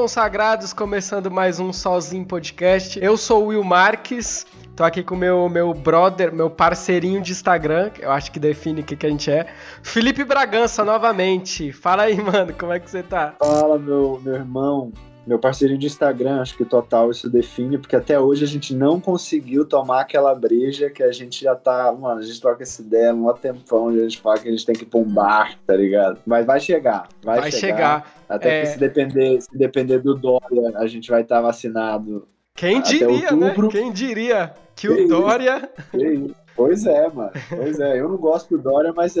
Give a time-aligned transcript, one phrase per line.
[0.00, 2.98] consagrados, começando mais um Sozinho Podcast.
[3.04, 7.90] Eu sou o Will Marques, tô aqui com meu meu brother, meu parceirinho de Instagram,
[7.98, 9.52] eu acho que define o que, que a gente é.
[9.82, 11.70] Felipe Bragança, novamente.
[11.70, 13.34] Fala aí, mano, como é que você tá?
[13.38, 14.90] Fala, meu, meu irmão.
[15.26, 19.00] Meu parceirinho de Instagram, acho que total isso define, porque até hoje a gente não
[19.00, 21.92] conseguiu tomar aquela breja que a gente já tá.
[21.92, 24.74] Mano, a gente troca essa ideia um tempão, a gente fala que a gente tem
[24.74, 26.18] que ir pra um bar, tá ligado?
[26.26, 27.76] Mas vai chegar, vai, Vai chegar.
[28.04, 28.14] chegar.
[28.28, 28.60] Até É.
[28.62, 32.26] que se depender, se depender do Dória, a gente vai estar vacinado.
[32.54, 33.46] Quem diria, né?
[33.46, 33.68] outubro.
[33.68, 35.08] Quem diria que Que o isso?
[35.08, 35.70] Dória.
[35.90, 36.34] Que isso.
[36.56, 37.32] Pois é, mano.
[37.48, 38.00] Pois é.
[38.00, 39.14] Eu não gosto do Dória, mas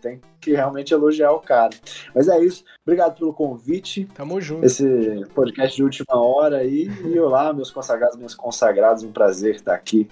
[0.00, 1.70] tem que realmente elogiar o cara.
[2.14, 2.64] Mas é isso.
[2.86, 4.06] Obrigado pelo convite.
[4.14, 4.64] Tamo junto.
[4.64, 6.88] esse podcast de última hora aí.
[7.04, 10.08] E olá, meus consagrados, meus consagrados, um prazer estar aqui.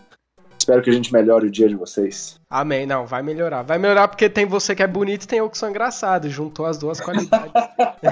[0.59, 2.41] Espero que a gente melhore o dia de vocês.
[2.49, 2.87] Amém.
[2.87, 3.63] Não, vai melhorar.
[3.63, 6.29] Vai melhorar porque tem você que é bonito e tem eu que sou engraçado.
[6.29, 7.53] Juntou as duas qualidades.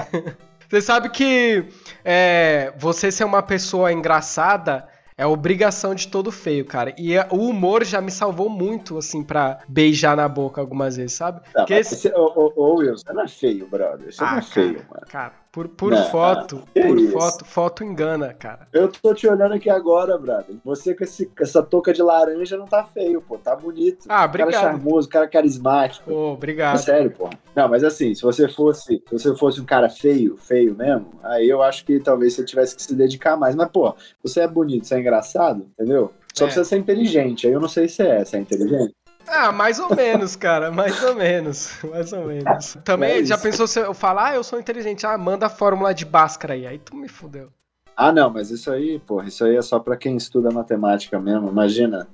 [0.69, 1.65] você sabe que
[2.03, 4.85] é, você ser uma pessoa engraçada
[5.21, 6.95] é obrigação de todo feio, cara.
[6.97, 11.13] E é- o humor já me salvou muito, assim, pra beijar na boca algumas vezes,
[11.13, 11.41] sabe?
[11.53, 14.11] Tá, Porque esse- ô, ô, ô, Will, você não é feio, brother.
[14.11, 15.07] Você não Ah, é feio, cara, mano.
[15.07, 17.11] Cara, por, por Não, foto, por isso.
[17.11, 18.67] foto, foto engana, cara.
[18.71, 20.55] Eu tô te olhando aqui agora, brother.
[20.63, 23.37] Você com esse- essa touca de laranja não tá feio, pô.
[23.37, 24.05] Tá bonito.
[24.07, 24.53] Ah, cara obrigado.
[24.61, 26.11] charmoso, cara carismático.
[26.11, 26.77] Ô, É obrigado.
[26.77, 27.29] sério, pô.
[27.55, 31.49] Não, mas assim, se você fosse, se você fosse um cara feio, feio mesmo, aí
[31.49, 33.53] eu acho que talvez você tivesse que se dedicar mais.
[33.55, 36.11] Mas, pô, você é bonito, você é engraçado, entendeu?
[36.33, 36.47] Só É.
[36.47, 37.45] precisa ser inteligente.
[37.45, 38.93] Aí eu não sei se é, se é inteligente.
[39.27, 42.77] Ah, mais ou menos, cara, mais ou menos, mais ou menos.
[42.83, 45.93] Também, É já pensou se eu falar, ah, eu sou inteligente, ah, manda a fórmula
[45.93, 47.49] de Bhaskara aí, aí tu me fudeu.
[47.95, 51.49] Ah, não, mas isso aí, pô, isso aí é só pra quem estuda matemática mesmo.
[51.49, 52.07] Imagina,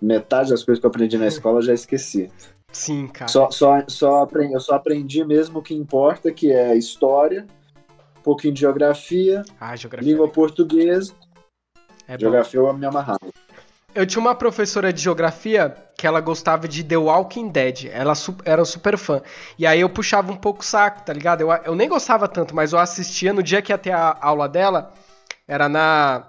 [0.00, 2.30] metade das coisas que eu aprendi na escola eu já esqueci.
[2.72, 3.28] Sim, cara.
[3.30, 7.46] Só, só, só aprendi, eu só aprendi mesmo o que importa, que é história,
[8.18, 10.08] um pouquinho de geografia, Ah, geografia.
[10.10, 11.12] língua portuguesa.
[12.06, 12.20] é bom.
[12.20, 13.18] Geografia eu me amarrava.
[13.94, 17.86] Eu tinha uma professora de geografia que ela gostava de The Walking Dead.
[17.92, 19.20] Ela su- era super fã.
[19.58, 21.40] E aí eu puxava um pouco o saco, tá ligado?
[21.42, 24.48] Eu, eu nem gostava tanto, mas eu assistia no dia que ia ter a aula
[24.48, 24.92] dela.
[25.46, 26.24] Era na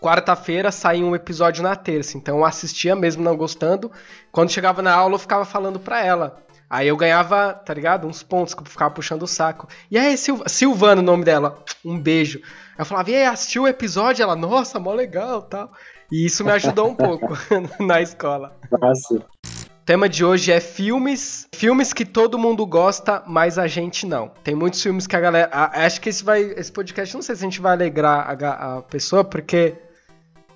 [0.00, 2.16] quarta-feira, saía um episódio na terça.
[2.16, 3.90] Então eu assistia mesmo não gostando.
[4.32, 6.42] Quando chegava na aula, eu ficava falando pra ela.
[6.68, 8.06] Aí eu ganhava, tá ligado?
[8.06, 9.68] Uns pontos que eu ficava puxando o saco.
[9.90, 11.62] E aí, Sil Silvana, o nome dela.
[11.84, 12.40] Um beijo.
[12.78, 14.22] Eu falava, e aí, assistiu o episódio?
[14.22, 15.72] Ela, nossa, mó legal tal.
[16.12, 17.28] E isso me ajudou um pouco
[17.80, 18.56] na escola.
[18.80, 19.14] Nossa.
[19.16, 24.28] O tema de hoje é filmes, filmes que todo mundo gosta, mas a gente não.
[24.44, 27.34] Tem muitos filmes que a galera, a- acho que esse vai, esse podcast, não sei
[27.34, 29.74] se a gente vai alegrar a, a pessoa, porque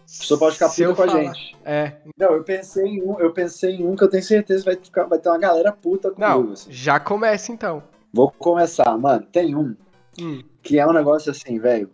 [0.05, 1.57] A pessoa pode ficar puta com a falar- gente.
[1.65, 4.77] É, Não, eu pensei em um, eu pensei em um que eu tenho certeza vai,
[4.77, 6.45] ficar, vai ter uma galera puta comigo.
[6.45, 6.71] não, assim.
[6.71, 7.83] já começa então.
[8.13, 9.27] Vou começar, mano.
[9.33, 9.75] Tem um
[10.21, 11.91] Hum, que é um negócio assim, velho,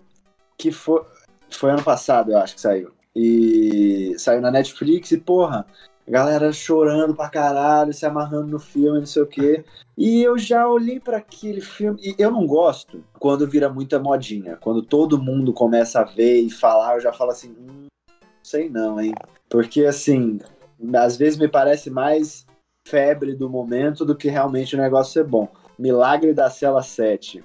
[0.59, 1.01] que foi,
[1.49, 2.91] foi ano passado, eu acho que saiu.
[3.15, 5.67] E saiu na Netflix e, porra,
[6.07, 9.65] galera chorando pra caralho, se amarrando no filme, não sei o quê.
[9.97, 12.01] E eu já olhei pra aquele filme.
[12.03, 14.57] E eu não gosto quando vira muita modinha.
[14.57, 17.87] Quando todo mundo começa a ver e falar, eu já falo assim, hum,
[18.43, 19.13] sei não, hein?
[19.49, 20.41] Porque, assim,
[20.95, 22.47] às vezes me parece mais
[22.87, 25.49] febre do momento do que realmente o negócio ser bom.
[25.79, 27.43] Milagre da Cela 7.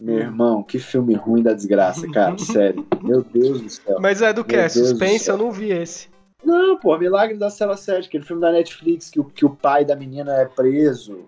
[0.00, 0.18] Meu Hum.
[0.18, 2.86] irmão, que filme ruim da desgraça, cara, sério.
[3.02, 3.96] Meu Deus do céu.
[4.00, 4.54] Mas é do que?
[4.56, 5.28] É suspense?
[5.28, 6.08] Eu não vi esse.
[6.44, 9.84] Não, pô, Milagre da Cela 7, aquele filme da Netflix que o, que o pai
[9.84, 11.24] da menina é preso,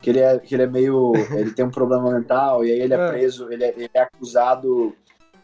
[0.00, 1.12] que ele é, que ele é meio.
[1.34, 3.08] ele tem um problema mental, e aí ele é É.
[3.08, 4.94] preso, ele é, ele é acusado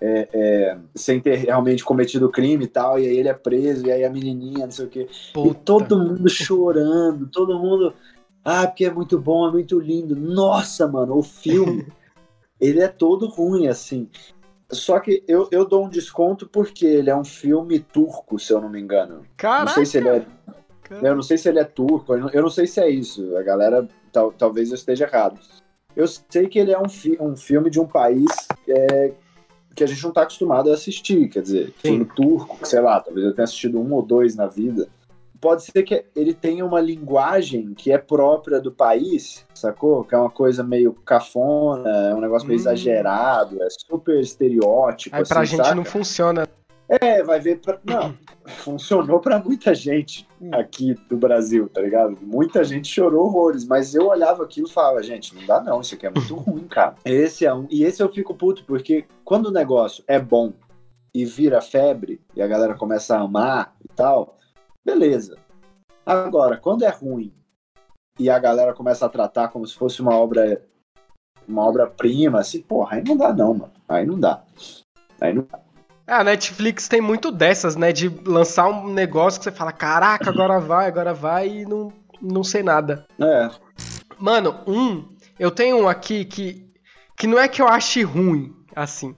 [0.00, 3.86] é, é, sem ter realmente cometido o crime e tal, e aí ele é preso,
[3.86, 5.08] e aí a menininha, não sei o quê.
[5.10, 5.60] E Puta.
[5.64, 7.94] todo mundo chorando, todo mundo.
[8.44, 10.14] Ah, porque é muito bom, é muito lindo.
[10.14, 11.86] Nossa, mano, o filme.
[12.60, 14.08] ele é todo ruim, assim.
[14.70, 18.60] Só que eu, eu dou um desconto porque ele é um filme turco, se eu
[18.60, 19.24] não me engano.
[19.36, 19.64] Caraca.
[19.64, 20.26] Não sei se ele é.
[21.02, 23.36] Eu não sei se ele é turco, eu não, eu não sei se é isso.
[23.36, 25.38] A galera, tal, talvez eu esteja errado.
[25.94, 28.24] Eu sei que ele é um, fi, um filme de um país
[28.66, 29.12] é,
[29.74, 31.28] que a gente não está acostumado a assistir.
[31.28, 31.72] Quer dizer, Sim.
[31.82, 34.88] filme turco, sei lá, talvez eu tenha assistido um ou dois na vida.
[35.40, 40.02] Pode ser que ele tenha uma linguagem que é própria do país, sacou?
[40.04, 42.62] Que é uma coisa meio cafona, é um negócio meio Hum.
[42.62, 45.14] exagerado, é super estereótipo.
[45.14, 45.74] Aí pra assim, gente saca?
[45.74, 46.46] não funciona.
[46.88, 47.60] É, vai ver.
[47.60, 47.78] Pra...
[47.84, 48.14] Não,
[48.64, 52.16] funcionou pra muita gente aqui do Brasil, tá ligado?
[52.22, 55.94] Muita gente chorou horrores, mas eu olhava aquilo e falava, gente, não dá não, isso
[55.94, 56.94] aqui é muito ruim, cara.
[57.04, 57.66] Esse é um.
[57.70, 60.52] E esse eu fico puto, porque quando o negócio é bom
[61.14, 64.36] e vira febre, e a galera começa a amar e tal,
[64.84, 65.38] beleza.
[66.04, 67.34] Agora, quando é ruim
[68.18, 70.62] e a galera começa a tratar como se fosse uma obra
[71.46, 73.72] uma obra-prima, assim, porra, aí não dá não, mano.
[73.88, 74.42] Aí não dá.
[75.18, 75.58] Aí não dá.
[76.06, 77.92] É, a Netflix tem muito dessas, né?
[77.92, 82.44] De lançar um negócio que você fala, caraca, agora vai, agora vai e não, não
[82.44, 83.06] sei nada.
[83.18, 83.50] É.
[84.18, 85.08] Mano, um.
[85.38, 86.66] Eu tenho um aqui que.
[87.16, 89.16] Que não é que eu ache ruim, assim.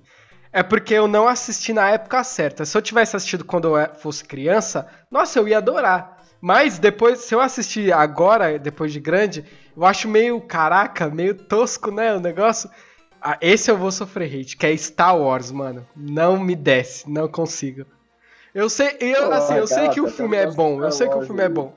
[0.52, 2.64] É porque eu não assisti na época certa.
[2.64, 6.18] Se eu tivesse assistido quando eu é, fosse criança, nossa, eu ia adorar.
[6.40, 9.44] Mas depois, se eu assistir agora, depois de grande,
[9.76, 12.70] eu acho meio, caraca, meio tosco, né, o negócio.
[13.20, 15.86] Ah, esse eu vou sofrer hate, que é Star Wars, mano.
[15.94, 17.84] Não me desce, não consigo.
[18.54, 21.22] Eu sei, eu, assim, eu sei que o filme é bom, eu sei que o
[21.22, 21.72] filme é bom.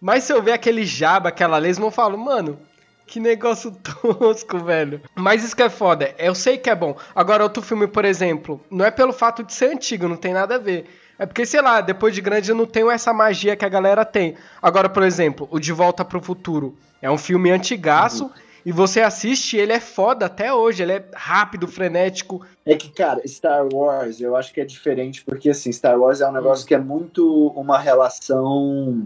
[0.00, 2.58] Mas se eu ver aquele jaba, aquela lesma, eu falo, mano,
[3.06, 5.00] que negócio tosco, velho.
[5.14, 6.96] Mas isso que é foda, eu sei que é bom.
[7.14, 10.56] Agora, outro filme, por exemplo, não é pelo fato de ser antigo, não tem nada
[10.56, 10.86] a ver.
[11.18, 14.04] É porque, sei lá, depois de grande eu não tenho essa magia que a galera
[14.04, 14.34] tem.
[14.60, 18.30] Agora, por exemplo, o De Volta pro Futuro é um filme antigaço Uhum.
[18.66, 20.82] e você assiste ele é foda até hoje.
[20.82, 22.44] Ele é rápido, frenético.
[22.66, 26.28] É que, cara, Star Wars, eu acho que é diferente, porque, assim, Star Wars é
[26.28, 29.04] um negócio que é muito uma relação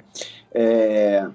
[0.52, 1.26] é,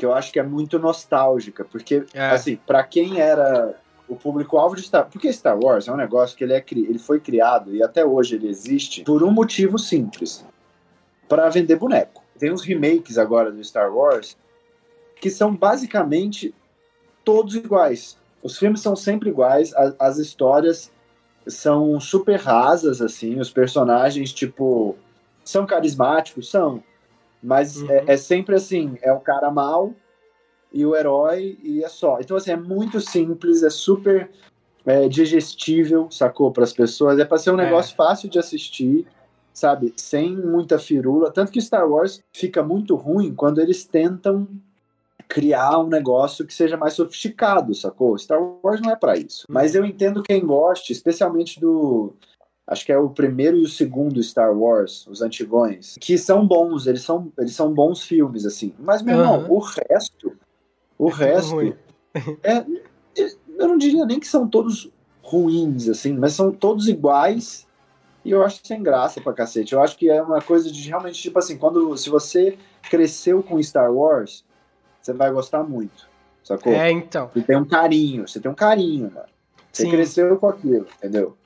[0.00, 2.30] que eu acho que é muito nostálgica, porque, É.
[2.30, 3.74] assim, pra quem era
[4.08, 7.20] o público-alvo de Star Porque Star Wars é um negócio que ele, é, ele foi
[7.20, 10.42] criado, e até hoje ele existe, por um motivo simples,
[11.28, 12.22] para vender boneco.
[12.38, 14.38] Tem uns remakes agora do Star Wars
[15.20, 16.54] que são basicamente
[17.22, 18.16] todos iguais.
[18.42, 20.90] Os filmes são sempre iguais, a- as histórias
[21.46, 24.96] são super rasas, assim, os personagens, tipo,
[25.44, 26.82] são carismáticos, são,
[27.42, 27.90] mas Uhum.
[27.90, 29.92] é, é sempre assim, é o cara mal
[30.72, 32.18] e o herói e é só.
[32.20, 34.30] Então, assim, é muito simples, é super
[34.86, 37.64] é, digestível, sacou, para as pessoas, é para ser um É.
[37.64, 39.06] negócio fácil de assistir,
[39.52, 44.48] sabe, sem muita firula, tanto que Star Wars fica muito ruim quando eles tentam
[45.28, 48.16] criar um negócio que seja mais sofisticado, sacou?
[48.18, 49.44] Star Wars não é pra isso.
[49.48, 52.14] Mas eu entendo quem goste, especialmente do
[52.70, 56.86] acho que é o primeiro e o segundo Star Wars, os antigões, que são bons,
[56.86, 58.72] eles são eles são bons filmes assim.
[58.78, 60.38] Mas meu irmão, o resto,
[60.96, 61.74] o É resto ruim.
[62.44, 62.64] é
[63.58, 64.90] eu não diria nem que são todos
[65.20, 67.68] ruins assim, mas são todos iguais.
[68.24, 69.72] E eu acho sem graça pra cacete.
[69.72, 72.56] Eu acho que é uma coisa de realmente, tipo assim, quando se você
[72.90, 74.44] cresceu com Star Wars,
[75.00, 76.08] você vai gostar muito.
[76.44, 76.72] Sacou?
[76.72, 77.30] É, então.
[77.32, 79.26] Você tem um carinho, você tem um carinho, mano.
[79.72, 79.90] Você Sim.
[79.90, 81.36] cresceu com aquilo, entendeu?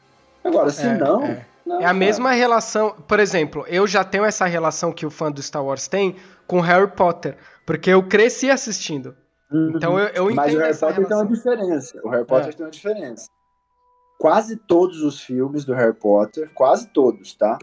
[0.44, 1.46] Agora, se É, não, é.
[1.66, 5.32] não, É a mesma relação, por exemplo, eu já tenho essa relação que o fã
[5.32, 9.16] do Star Wars tem com Harry Potter, porque eu cresci assistindo.
[9.50, 9.72] Uhum.
[9.76, 11.32] Então eu, eu Mas entendo o Harry Potter tem uma relação.
[11.32, 12.00] diferença.
[12.04, 12.52] O Harry Potter É.
[12.52, 13.26] tem uma diferença.
[14.18, 17.58] Quase todos os filmes do Harry Potter, quase todos, tá?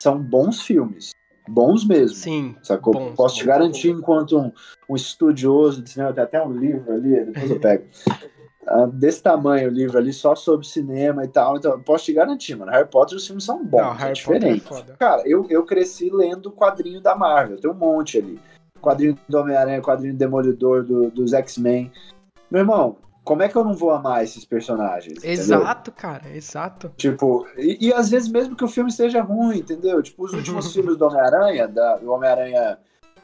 [0.00, 1.10] São bons filmes.
[1.48, 2.14] Bons mesmo.
[2.16, 2.92] Sim, Sacou?
[2.92, 3.46] bons, Posso te bons.
[3.46, 4.52] garantir, enquanto um,
[4.88, 7.84] um estudioso de cinema, tem até um livro ali, depois eu pego.
[8.92, 11.56] Desse tamanho o livro ali, só sobre cinema e tal.
[11.56, 12.70] Então, posso te garantir, mano.
[12.70, 13.80] Harry Potter, os filmes são bons.
[13.80, 14.60] Não, é Harry é diferente.
[14.60, 14.96] foda.
[14.98, 17.58] Cara, eu, eu cresci lendo o quadrinho da Marvel.
[17.60, 18.38] Tem um monte ali.
[18.80, 21.90] Quadrinho do Homem-Aranha, quadrinho do Demolidor, do- dos X-Men.
[22.50, 25.18] Meu irmão, como é que eu não vou amar esses personagens?
[25.18, 25.32] entendeu?
[25.32, 26.90] Exato, cara, exato.
[26.96, 30.02] Tipo, e, e às vezes mesmo que o filme seja ruim, entendeu?
[30.02, 32.78] Tipo, os últimos filmes do Homem-Aranha, da- do Homem-Aranha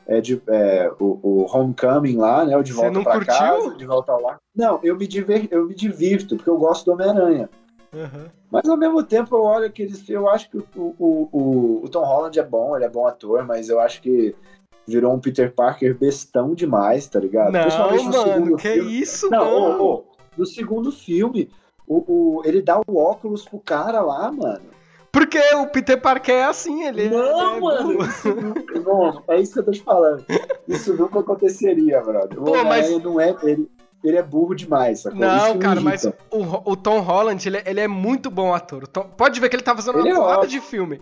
[0.07, 2.57] é, de, é, o, o Homecoming lá, né?
[2.57, 3.35] O De Você Volta não pra curtiu?
[3.35, 4.39] Casa, De Volta Lar.
[4.55, 7.49] Não, eu me, diver, eu me divirto, porque eu gosto do Homem-Aranha.
[7.93, 8.27] Uhum.
[8.51, 10.09] Mas ao mesmo tempo eu olho que eles.
[10.09, 13.45] Eu acho que o, o, o, o Tom Holland é bom, ele é bom ator,
[13.47, 14.35] mas eu acho que
[14.87, 17.53] virou um Peter Parker bestão demais, tá ligado?
[17.53, 19.01] Não, Principalmente no mano, segundo que filme.
[19.01, 19.81] isso, Não, não.
[19.81, 20.05] ô, ô,
[20.37, 21.49] no segundo filme,
[21.87, 22.05] o,
[22.39, 24.74] o, ele dá o óculos pro cara lá, mano.
[25.15, 29.53] Porque o Peter Parker é assim, ele Não, é mano, isso nunca, não, é isso
[29.55, 30.25] que eu tô te falando.
[30.69, 32.39] Isso nunca aconteceria, brother.
[32.39, 33.37] O Pô, mas- Homem-Aranha não é.
[33.45, 33.71] Ele,
[34.03, 35.19] ele é burro demais, sacou?
[35.19, 36.13] Isso Não, me cara, mas o,
[36.73, 38.83] o Tom Holland, ele, é- ele é muito bom ator.
[38.83, 40.61] O Tom- pode ver que ele tá fazendo Ele uma é porrada ótimo.
[40.61, 41.01] de filme.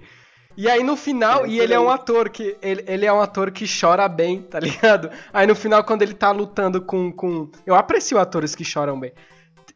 [0.55, 2.57] E aí no final, É, e ele é um ator que.
[2.61, 5.11] Ele, ele é um ator que chora bem, tá ligado?
[5.33, 7.11] Aí no final, quando ele tá lutando com.
[7.11, 9.13] com eu aprecio atores que choram bem.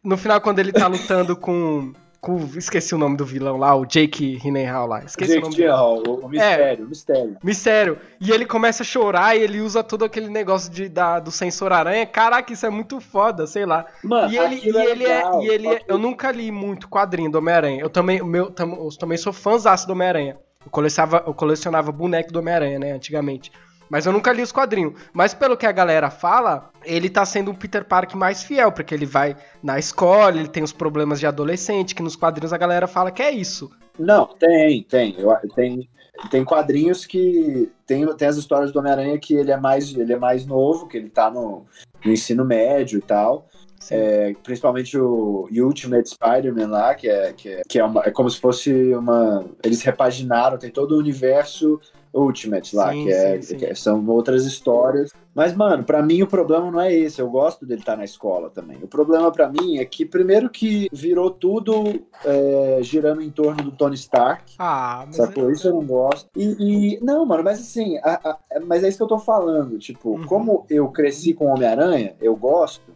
[0.05, 1.95] No final, quando ele tá lutando com.
[2.27, 5.05] Com esqueci o nome do vilão lá, o Jake Gyllenhaal lá.
[5.05, 5.69] Esqueci o Jake nome dele.
[5.69, 7.37] Gyllenhaal, o, o mistério, o mistério.
[7.43, 7.99] Mistério.
[8.21, 11.73] E ele começa a chorar e ele usa todo aquele negócio de, da, do sensor
[11.73, 12.05] aranha.
[12.07, 13.87] Caraca, isso é muito foda, sei lá.
[14.03, 15.15] Mano, E ele, e ele é.
[15.17, 17.81] legal, E ele é- eu nunca li muito quadrinho do Homem-Aranha.
[17.81, 20.37] Eu também, o meu, tam- eu também sou fãzaço do Homem-Aranha.
[20.65, 23.53] Eu colecionava, eu colecionava boneco do Homem-Aranha, né, antigamente.
[23.89, 24.95] Mas eu nunca li os quadrinhos.
[25.13, 28.95] Mas pelo que a galera fala, ele tá sendo um Peter Parker mais fiel, porque
[28.95, 32.87] ele vai na escola, ele tem os problemas de adolescente, que nos quadrinhos a galera
[32.87, 33.71] fala que é isso.
[33.99, 35.15] Não, tem, tem.
[35.19, 35.89] Eu, tem,
[36.31, 37.71] tem quadrinhos que.
[37.87, 40.97] Tem, tem as histórias do Homem-Aranha que ele é, mais, ele é mais novo, que
[40.97, 41.65] ele tá no,
[42.05, 43.49] no ensino médio e tal.
[43.89, 48.29] É, principalmente o Ultimate Spider-Man lá, que, é, que, é, que é, uma, é como
[48.29, 49.45] se fosse uma.
[49.63, 51.81] Eles repaginaram, tem todo o universo
[52.17, 53.57] Ultimate lá, sim, que, é, sim, sim.
[53.59, 55.13] que, são outras histórias.
[55.35, 57.21] Mas, mano, para mim o problema não é esse.
[57.21, 58.79] Eu gosto dele estar tá na escola também.
[58.83, 63.71] O problema para mim é que, primeiro, que virou tudo é, girando em torno do
[63.71, 64.55] Tony Stark.
[64.59, 65.17] Ah, mas.
[65.17, 65.51] Sacou?
[65.51, 65.53] É...
[65.53, 66.31] Isso eu não gosto.
[66.35, 69.79] E, e não, mano, mas assim, a, a, mas é isso que eu tô falando.
[69.79, 70.27] Tipo, uhum.
[70.27, 72.96] como eu cresci com Homem-Aranha, eu gosto.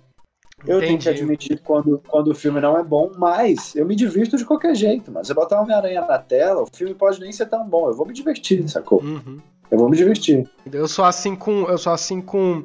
[0.66, 0.86] Eu Entendi.
[0.86, 4.44] tenho que admitir quando, quando o filme não é bom, mas eu me divirto de
[4.44, 5.24] qualquer jeito, mano.
[5.24, 7.88] Você botar Homem-Aranha na tela, o filme pode nem ser tão bom.
[7.88, 9.02] Eu vou me divertir, sacou?
[9.02, 9.38] Uhum.
[9.70, 10.48] Eu vou me divertir.
[10.70, 11.62] Eu sou assim com.
[11.62, 12.64] Eu sou assim com.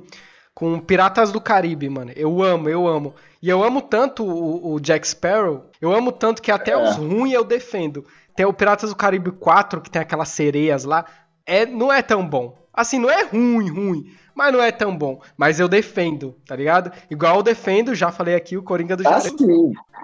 [0.54, 2.14] Com Piratas do Caribe, mano.
[2.16, 3.14] Eu amo, eu amo.
[3.42, 6.78] E eu amo tanto o, o Jack Sparrow, eu amo tanto que até é.
[6.78, 8.06] os ruins eu defendo.
[8.36, 11.06] Tem o Piratas do Caribe 4, que tem aquelas sereias lá.
[11.46, 12.58] É, não é tão bom.
[12.74, 15.22] Assim, não é ruim, ruim mas não é tão bom.
[15.38, 16.92] Mas eu defendo, tá ligado?
[17.10, 19.20] Igual eu defendo, já falei aqui, o Coringa do ah,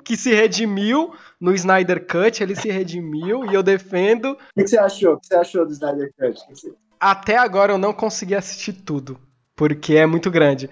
[0.03, 4.31] que se redimiu no Snyder Cut, ele se redimiu e eu defendo.
[4.55, 5.13] O que você achou?
[5.13, 6.39] O que você achou do Snyder Cut?
[6.99, 9.19] Até agora eu não consegui assistir tudo,
[9.55, 10.69] porque é muito grande.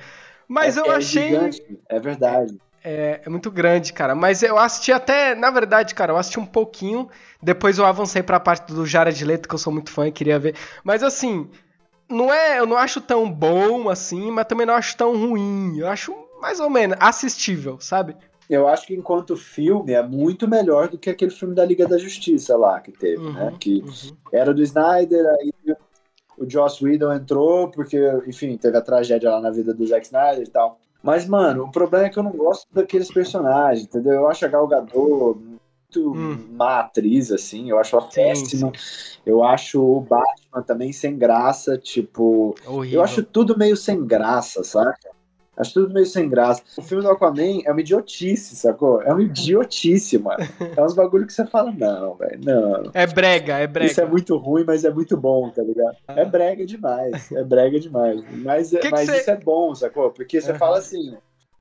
[0.47, 1.29] Mas é, eu é achei.
[1.29, 2.57] Gigante, é verdade.
[2.83, 4.15] É, é, muito grande, cara.
[4.15, 7.09] Mas eu assisti até, na verdade, cara, eu assisti um pouquinho.
[7.41, 10.39] Depois eu avancei pra parte do Jared Leto, que eu sou muito fã e queria
[10.39, 10.55] ver.
[10.83, 11.49] Mas assim,
[12.09, 15.77] não é, eu não acho tão bom assim, mas também não acho tão ruim.
[15.77, 18.15] Eu acho mais ou menos assistível, sabe?
[18.49, 21.99] Eu acho que enquanto filme é muito melhor do que aquele filme da Liga da
[21.99, 23.53] Justiça lá que teve, uhum, né?
[23.59, 24.15] Que uhum.
[24.33, 25.53] era do Snyder, aí
[26.35, 30.43] o Joss Whedon entrou porque, enfim, teve a tragédia lá na vida do Zack Snyder
[30.43, 30.79] e tal.
[31.03, 34.13] Mas, mano, o problema é que eu não gosto daqueles personagens, entendeu?
[34.13, 35.39] Eu acho a Gal Gadot
[35.97, 36.47] hum.
[36.51, 37.69] má atriz, assim.
[37.69, 38.71] Eu acho ela péssima.
[39.25, 42.55] Eu acho o Batman também sem graça, tipo.
[42.65, 42.99] Horrível.
[42.99, 44.95] Eu acho tudo meio sem graça, sabe?
[45.59, 46.63] Acho tudo meio sem graça.
[46.77, 49.01] O filme do Aquaman é uma idiotice, sacou?
[49.01, 50.39] É uma idiotice, mano.
[50.77, 52.91] É uns bagulho que você fala, não, velho, não.
[52.93, 53.91] É brega, é brega.
[53.91, 55.97] Isso é muito ruim, mas é muito bom, tá ligado?
[56.07, 58.23] É brega demais, é brega demais.
[58.41, 60.11] Mas, que mas que isso é bom, sacou?
[60.11, 60.57] Porque você uhum.
[60.57, 61.17] fala assim,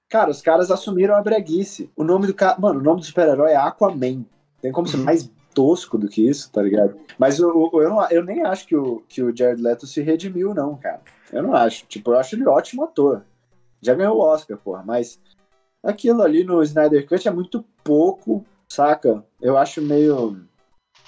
[0.09, 1.91] Cara, os caras assumiram a breguice.
[1.95, 2.59] O nome do cara.
[2.59, 4.25] Mano, o nome do super-herói é Aquaman.
[4.61, 5.05] Tem como ser uhum.
[5.05, 6.97] mais tosco do que isso, tá ligado?
[7.19, 10.55] Mas eu, eu, não, eu nem acho que o, que o Jared Leto se redimiu,
[10.55, 11.01] não, cara.
[11.33, 11.85] Eu não acho.
[11.87, 13.23] Tipo, eu acho ele ótimo ator.
[13.81, 14.83] Já ganhou o Oscar, porra.
[14.85, 15.21] Mas
[15.83, 19.25] aquilo ali no Snyder Cut é muito pouco, saca?
[19.41, 20.41] Eu acho meio.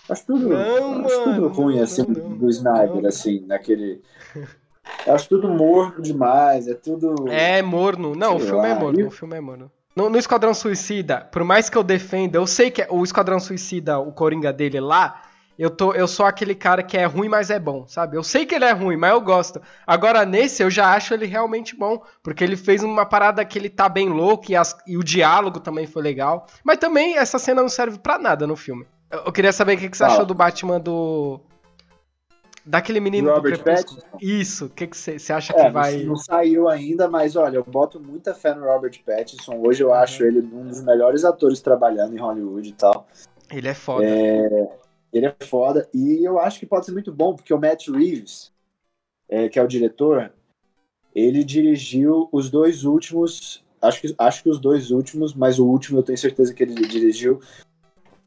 [0.09, 4.03] Acho tudo, não, acho tudo ruim, assim, não, do Snyder, assim, naquele.
[5.07, 7.29] Eu acho tudo morno demais, é tudo.
[7.29, 8.15] É morno.
[8.15, 8.77] Não, o filme é lá.
[8.77, 9.07] é morno.
[9.07, 9.71] O filme é morno.
[9.97, 13.99] No, no, Esquadrão Suicida, por mais que eu defenda, eu sei que o Esquadrão Suicida,
[13.99, 15.23] o Coringa dele lá,
[15.61, 18.17] eu, tô, eu sou aquele cara que é ruim, mas é bom, sabe?
[18.17, 19.61] Eu sei que ele é ruim, mas eu gosto.
[19.87, 23.69] Agora, nesse, eu já acho ele realmente bom, porque ele fez uma parada que ele
[23.69, 26.47] tá bem louco e, as, e o diálogo também foi legal.
[26.65, 28.87] Mas também essa cena não serve para nada no filme.
[29.11, 30.07] Eu, eu, queria saber o que, que você ah.
[30.07, 31.43] achou do Batman do
[32.65, 34.07] Daquele menino Robert do Pattinson.
[34.21, 36.03] Isso, o que você acha é, que vai.
[36.03, 39.57] Não saiu ainda, mas olha, eu boto muita fé no Robert Pattinson.
[39.65, 39.95] Hoje eu uhum.
[39.95, 43.07] acho ele um dos melhores atores trabalhando em Hollywood e tal.
[43.51, 44.05] Ele é foda.
[44.05, 44.69] É...
[45.13, 45.89] Ele é foda.
[45.93, 48.53] E eu acho que pode ser muito bom, porque o Matt Reeves,
[49.29, 50.33] é, que é o diretor,
[51.15, 53.65] ele dirigiu os dois últimos.
[53.83, 56.75] Acho que, acho que os dois últimos, mas o último eu tenho certeza que ele
[56.87, 57.41] dirigiu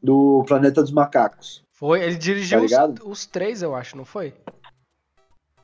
[0.02, 1.63] do Planeta dos Macacos.
[1.84, 4.32] Foi, ele dirigiu tá os, os, três, eu acho, não foi?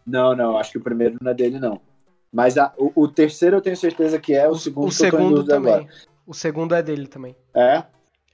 [0.05, 1.81] Não, não, acho que o primeiro não é dele, não.
[2.31, 5.45] Mas a, o, o, terceiro eu tenho certeza que é, o, o segundo o segundo
[5.45, 5.73] também.
[5.73, 5.89] Agora.
[6.27, 7.35] O segundo é dele também.
[7.55, 7.85] É?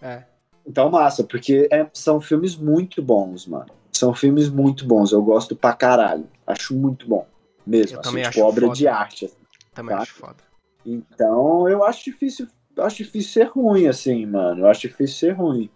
[0.03, 0.25] É.
[0.67, 3.71] Então, massa, porque é, são filmes muito bons, mano.
[3.93, 6.27] São filmes muito bons, eu gosto pra caralho.
[6.45, 7.25] Acho muito bom.
[7.65, 8.77] Mesmo, eu assim, tipo, obra foda.
[8.77, 9.27] de arte.
[9.27, 9.37] Assim,
[9.73, 10.03] também tá?
[10.03, 10.39] acho foda.
[10.85, 14.63] Então, eu acho difícil, eu acho difícil ser ruim, assim, mano.
[14.63, 15.71] Eu acho difícil ser ruim.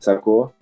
[0.00, 0.52] Sacou?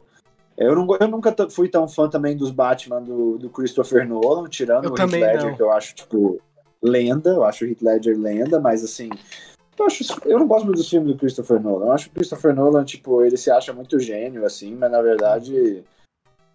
[0.57, 4.85] Eu, não, eu nunca fui tão fã também dos Batman do, do Christopher Nolan, tirando
[4.85, 5.57] eu o Heath Ledger, não.
[5.57, 6.41] que eu acho, tipo,
[6.83, 7.31] lenda.
[7.31, 9.09] Eu acho o Heath Ledger lenda, mas assim.
[9.79, 11.87] Eu, acho, eu não gosto muito dos filmes do Christopher Nolan.
[11.87, 15.01] Eu acho que o Christopher Nolan, tipo, ele se acha muito gênio, assim, mas na
[15.01, 15.85] verdade.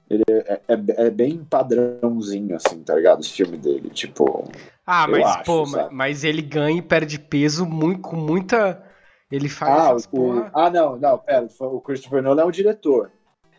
[0.10, 3.20] Ele é, é, é bem padrãozinho, assim, tá ligado?
[3.20, 4.50] Os filmes dele, tipo.
[4.86, 5.94] Ah, mas, acho, pô, sabe?
[5.94, 8.82] mas ele ganha e perde peso muito, com muita.
[9.30, 10.08] Ele faz.
[10.08, 11.46] Ah, o, ah, não, não, pera.
[11.60, 13.12] O Christopher Nolan é o diretor.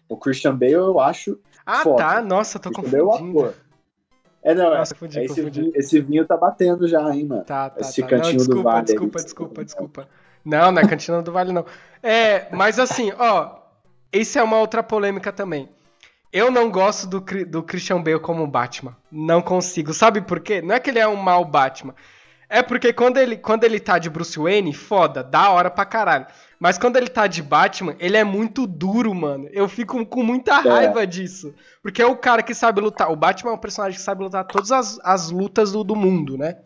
[0.08, 1.38] O Christian Bale eu acho.
[1.66, 2.02] Ah, foda.
[2.02, 2.22] tá.
[2.22, 3.42] Nossa, tô Christian confundindo.
[3.42, 3.54] Bale,
[4.42, 5.60] é, não, Nossa, é, confundi, esse, confundi.
[5.60, 7.44] Vinho, esse vinho tá batendo já, hein, mano.
[7.44, 8.08] Tá, tá, esse tá.
[8.08, 8.84] cantinho não, desculpa, do vale.
[8.84, 10.08] Desculpa, aí, desculpa, desculpa, desculpa.
[10.44, 11.66] Não, não é cantina do vale, não.
[12.02, 13.56] É, mas assim, ó,
[14.12, 15.68] isso é uma outra polêmica também.
[16.32, 18.96] Eu não gosto do, do Christian Bale como Batman.
[19.10, 19.92] Não consigo.
[19.92, 20.62] Sabe por quê?
[20.62, 21.94] Não é que ele é um mau Batman.
[22.48, 26.26] É porque quando ele, quando ele tá de Bruce Wayne, foda, da hora pra caralho.
[26.60, 29.48] Mas quando ele tá de Batman, ele é muito duro, mano.
[29.52, 30.68] Eu fico com muita É.
[30.68, 31.54] raiva disso.
[31.82, 33.10] Porque é o cara que sabe lutar.
[33.12, 36.36] O Batman é um personagem que sabe lutar todas as, as lutas do, do mundo,
[36.36, 36.58] né?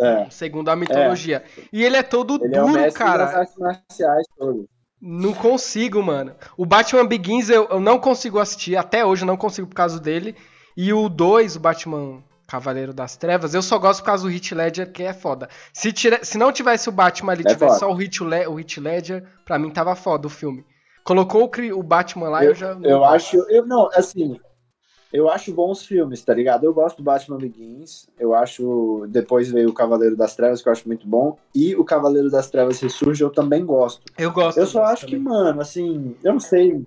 [0.00, 0.26] É.
[0.30, 1.44] Segundo a mitologia.
[1.72, 3.26] E ele é todo Ele é duro, mestre cara.
[3.26, 4.64] das artes marciais todas.
[5.00, 6.34] Não consigo, mano.
[6.56, 10.00] O Batman Begins eu, eu não consigo assistir, até hoje eu não consigo por causa
[10.00, 10.34] dele.
[10.74, 14.54] E o 2, o Batman Cavaleiro das Trevas, eu só gosto por causa do Hit
[14.54, 15.48] Ledger, que é foda.
[15.72, 17.78] Se, tira, se não tivesse o Batman ali, É tivesse foda.
[17.78, 20.64] só o Hit, Le, o Hit Ledger, pra mim tava foda o filme.
[21.02, 22.78] Colocou o, Batman lá, eu, já.
[22.82, 24.38] Eu acho, eu não, assim,
[25.12, 26.64] eu acho bons filmes, tá ligado?
[26.64, 30.72] Eu gosto do Batman Begins, eu acho, depois veio o Cavaleiro das Trevas, que eu
[30.72, 34.02] acho muito bom, e o Cavaleiro das Trevas Ressurge eu também gosto.
[34.18, 34.58] Eu gosto.
[34.58, 35.32] Eu só acho que, também.
[35.32, 36.84] mano, assim, eu não sei,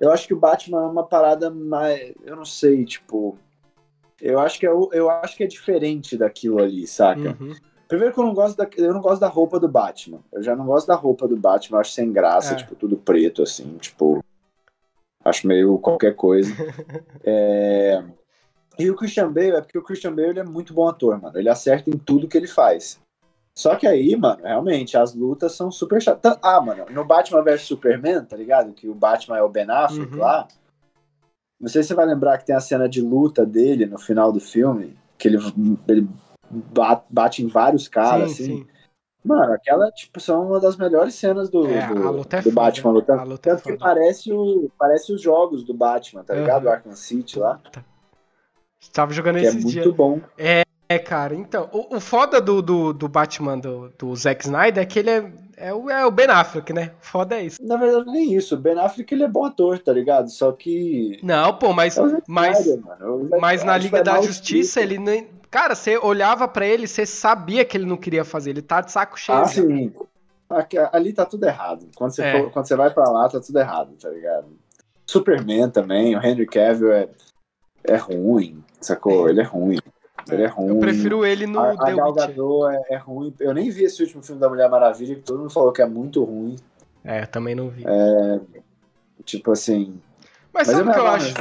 [0.00, 3.38] eu acho que o Batman é uma parada mais, eu não sei, tipo,
[4.20, 7.36] eu acho que é, eu acho que é diferente daquilo ali, saca?
[7.40, 7.54] Uhum.
[7.88, 10.20] Primeiro que eu não gosto da, eu não gosto da roupa do Batman.
[10.32, 12.56] Eu já não gosto da roupa do Batman, eu acho sem graça, É.
[12.56, 14.22] tipo, tudo preto, assim, tipo.
[15.24, 16.52] Acho meio qualquer coisa.
[17.24, 18.02] É,
[18.78, 21.36] E o Christian Bale, é porque o Christian Bale ele é muito bom ator, mano.
[21.38, 22.98] Ele acerta em tudo que ele faz.
[23.54, 26.38] Só que aí, mano, realmente, as lutas são super chatas.
[26.40, 28.72] Ah, mano, no Batman vs Superman, tá ligado?
[28.72, 30.18] Que o Batman é o Ben Affleck Uhum.
[30.20, 30.48] lá.
[31.60, 34.32] Não sei se você vai lembrar que tem a cena de luta dele no final
[34.32, 35.38] do filme, que ele,
[35.86, 36.08] ele
[36.50, 38.56] ba- bate em vários caras, sim, assim.
[38.60, 38.66] sim.
[39.22, 42.44] Mano, aquela, tipo, são uma das melhores cenas do, É, do, a luta é do
[42.44, 42.54] foda.
[42.56, 43.20] Batman lutando.
[43.20, 43.84] A luta é Tanto que foda.
[43.84, 46.64] parece, o, parece os jogos do Batman, tá ligado?
[46.64, 47.60] O Arkham City lá.
[48.94, 49.94] Tava jogando Que é esses muito dias.
[49.94, 50.20] bom.
[50.38, 54.86] É, cara, então, o, o foda do, do, do Batman do, do Zack Snyder é
[54.86, 56.92] que ele é, é, o, é o Ben Affleck, né?
[57.00, 57.58] Foda é isso.
[57.62, 58.54] Na verdade, nem isso.
[58.54, 60.28] O Ben Affleck, ele é bom ator, tá ligado?
[60.30, 61.18] Só que...
[61.22, 63.28] Não, pô, mas, É mas, mano.
[63.40, 65.28] Mas na Liga é da Justiça, ele nem.
[65.50, 68.50] Cara, você olhava pra ele, você sabia que ele não queria fazer.
[68.50, 69.38] Ele tá de saco cheio.
[69.38, 69.62] Ah, já.
[69.62, 69.92] sim.
[70.48, 71.86] Aqui- Ali tá tudo errado.
[71.96, 72.32] Quando você, É.
[72.40, 74.46] for- quando você vai pra lá, tá tudo errado, tá ligado?
[75.06, 77.08] Superman também, o Henry Cavill é,
[77.84, 79.28] é ruim, sacou?
[79.28, 79.78] Ele é ruim.
[80.34, 80.68] Ele é ruim.
[80.68, 82.26] Eu prefiro ele no a, a The Gal Witcher.
[82.28, 83.34] Gadot é, é ruim.
[83.40, 85.86] Eu nem vi esse último filme da Mulher Maravilha, que todo mundo falou que é
[85.86, 86.56] muito ruim.
[87.04, 87.84] É, eu também não vi.
[89.24, 90.00] Tipo assim.
[90.52, 91.34] Mas, Mas, sabe o que eu acho?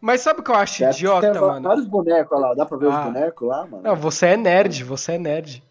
[0.00, 1.68] Mas sabe o que eu acho Tem- idiota, tem mano?
[1.68, 2.54] vários bonecos lá.
[2.54, 2.98] Dá pra ver Ah.
[3.00, 3.82] os bonecos lá, mano?
[3.82, 5.62] Não, você é nerd, você é nerd.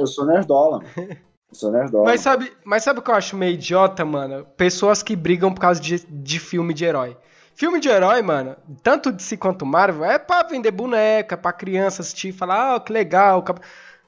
[0.00, 0.90] Eu sou nerdola, mano.
[0.96, 2.04] Eu sou nerdola.
[2.04, 4.46] Mas sabe, mas sabe o que eu acho meio idiota, mano?
[4.56, 7.16] Pessoas que brigam por causa de, de filme de herói.
[7.58, 12.28] Filme de herói, mano, tanto DC quanto Marvel, é pra vender boneca, pra criança assistir
[12.28, 13.44] e falar, ah, que legal.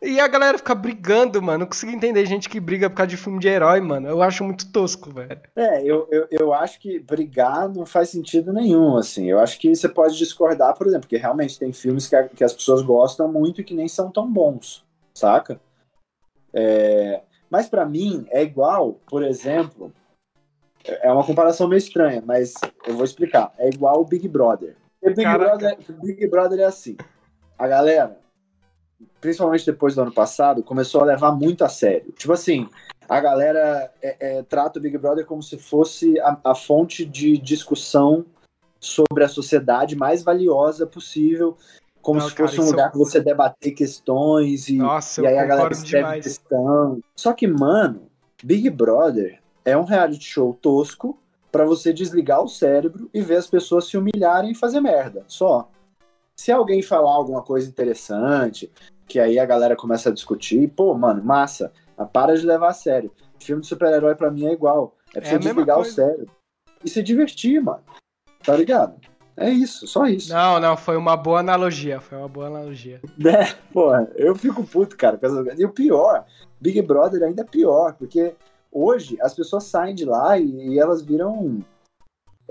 [0.00, 1.58] E a galera fica brigando, mano.
[1.58, 4.06] Não consigo entender gente que briga por causa de filme de herói, mano.
[4.06, 5.36] Eu acho muito tosco, velho.
[5.56, 9.28] É, eu, eu, eu acho que brigar não faz sentido nenhum, assim.
[9.28, 12.44] Eu acho que você pode discordar, por exemplo, porque realmente tem filmes que, a- que
[12.44, 15.60] as pessoas gostam muito e que nem são tão bons, saca?
[16.54, 19.92] É, mas pra mim é igual, por exemplo,
[20.84, 22.54] é uma comparação meio estranha, mas
[22.86, 23.52] eu vou explicar.
[23.58, 24.76] É igual o Big Brother.
[25.02, 25.22] O Big.
[25.24, 26.96] Brother, Big Brother é assim.
[27.58, 28.18] A galera,
[29.20, 32.12] principalmente depois do ano passado, começou a levar muito a sério.
[32.12, 32.68] Tipo assim,
[33.08, 37.36] a galera é, é, trata o Big Brother como se fosse a, a fonte de
[37.38, 38.24] discussão
[38.78, 41.56] sobre a sociedade mais valiosa possível,
[42.00, 45.20] como Não, se cara, fosse um isso lugar eu- para você debater questões e, Nossa,
[45.22, 46.24] e aí a galera escreve demais.
[46.24, 47.00] questão.
[47.14, 48.08] Só que, mano,
[48.42, 51.18] Big Brother é um reality show tosco
[51.50, 55.24] pra você desligar o cérebro e ver as pessoas se humilharem e fazer merda.
[55.26, 55.68] Só.
[56.36, 58.70] Se alguém falar alguma coisa interessante,
[59.06, 61.72] que aí a galera começa a discutir, pô, mano, massa.
[61.96, 63.12] Mas para de levar a sério.
[63.38, 64.96] Filme de super-herói pra mim é igual.
[65.14, 65.94] É pra É você desligar o coisa.
[65.96, 66.30] cérebro.
[66.84, 67.82] E se divertir, mano.
[68.42, 68.94] Tá ligado?
[69.36, 70.32] É isso, só isso.
[70.32, 72.00] Não, não, foi uma boa analogia.
[72.00, 73.00] Foi uma boa analogia.
[73.18, 73.52] Né?
[73.72, 75.18] Porra, eu fico puto, cara.
[75.58, 76.24] E o pior,
[76.60, 78.34] Big Brother ainda é pior, porque
[78.72, 81.64] hoje as pessoas saem de lá e, e elas viram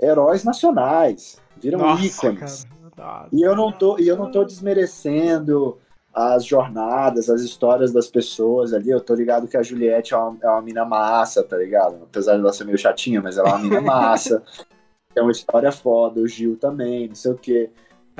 [0.00, 2.64] heróis nacionais, viram Nossa, ícones.
[2.64, 2.80] cara.
[2.96, 3.28] Nossa.
[3.32, 5.78] E eu não tô, e eu não tô desmerecendo
[6.12, 8.90] as jornadas, as histórias das pessoas ali.
[8.90, 12.02] Eu tô ligado que a Juliette é uma, é uma mina massa, tá ligado?
[12.02, 14.42] Apesar de ela ser meio chatinha, mas ela é uma mina massa.
[15.14, 17.70] É uma história foda, o Gil também, não sei o quê.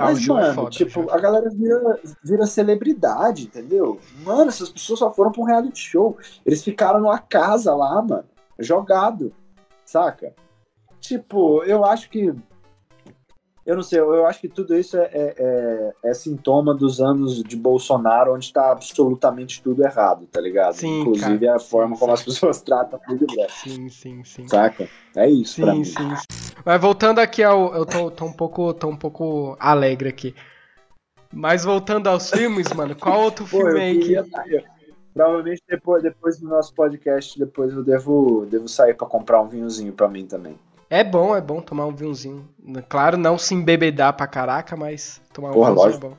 [0.00, 4.00] Mas, é mano, foda, tipo, a galera vira, vira celebridade, entendeu?
[4.24, 6.16] Mano, essas pessoas só foram pra um reality show.
[6.44, 8.24] Eles ficaram numa casa lá, mano,
[8.58, 9.32] jogado,
[9.84, 10.34] saca?
[11.00, 12.32] Tipo, eu acho que.
[13.64, 17.42] Eu não sei, eu acho que tudo isso é, é, é- é sintoma dos anos
[17.42, 20.75] de Bolsonaro, onde tá absolutamente tudo errado, tá ligado?
[20.75, 21.57] Sim, Inclusive cara.
[21.57, 22.20] a forma Sim, como sim.
[22.20, 24.49] as pessoas tratam o Big Brother, Sim, sim, sim.
[24.49, 24.88] saca?
[25.14, 25.85] É isso pra Sim, mim.
[25.85, 26.25] sim, sim.
[26.64, 27.75] Mas voltando aqui ao.
[27.75, 30.35] Eu tô, tô um pouco, tô um pouco alegre aqui.
[31.33, 34.14] Mas voltando aos filmes, mano, qual outro Pô, filme aí que.
[35.12, 39.92] Provavelmente depois, depois do nosso podcast, depois eu devo, devo sair para comprar um vinhozinho
[39.92, 40.57] para mim também.
[40.90, 42.48] É bom, é bom tomar um vinhozinho.
[42.88, 46.07] Claro, não se embebedar pra caraca, mas tomar um Porra, vinhozinho lógico.
[46.07, 46.16] é bom.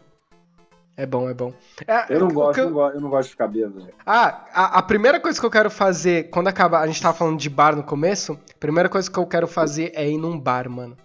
[0.98, 1.54] É bom, é bom.
[1.88, 2.70] É, eu, não gosto, eu...
[2.70, 3.88] Não eu não gosto de ficar bêbado.
[4.06, 7.38] Ah, a, a, primeira coisa que eu quero fazer, quando acabar, a gente tava falando
[7.38, 10.70] de bar no começo, a primeira coisa que eu quero fazer é ir num bar,
[10.70, 10.96] mano.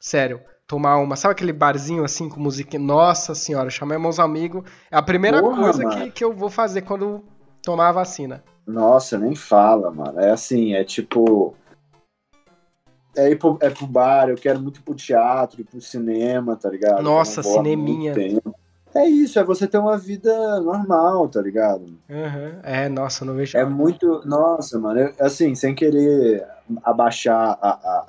[0.00, 2.78] Sério, tomar uma, sabe aquele barzinho assim com música?
[2.78, 4.62] Nossa senhora, chamei meus amigos.
[4.90, 7.24] É a primeira Porra, coisa que, que eu vou fazer quando
[7.62, 8.44] tomar a vacina.
[8.66, 10.20] Nossa, nem fala, mano.
[10.20, 11.54] É assim, é tipo.
[13.16, 16.56] É ir pro, é pro bar, eu quero muito ir pro teatro, ir pro cinema,
[16.56, 17.02] tá ligado?
[17.02, 18.14] Nossa, cineminha.
[18.94, 21.82] É isso, é você ter uma vida normal, tá ligado?
[22.08, 22.60] Uhum.
[22.62, 23.56] É, nossa, não vejo.
[23.58, 24.22] É muito.
[24.24, 26.46] Nossa, mano, eu, assim, sem querer
[26.82, 28.06] abaixar a, a,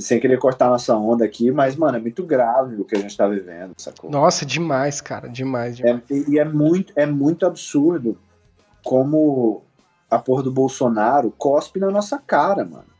[0.00, 3.16] sem querer cortar nossa onda aqui, mas, mano, é muito grave o que a gente
[3.16, 4.10] tá vivendo, sacou?
[4.10, 6.02] Nossa, demais, cara, demais, demais.
[6.10, 8.18] É, e é muito, é muito absurdo
[8.82, 9.62] como
[10.10, 12.95] a porra do Bolsonaro cospe na nossa cara, mano.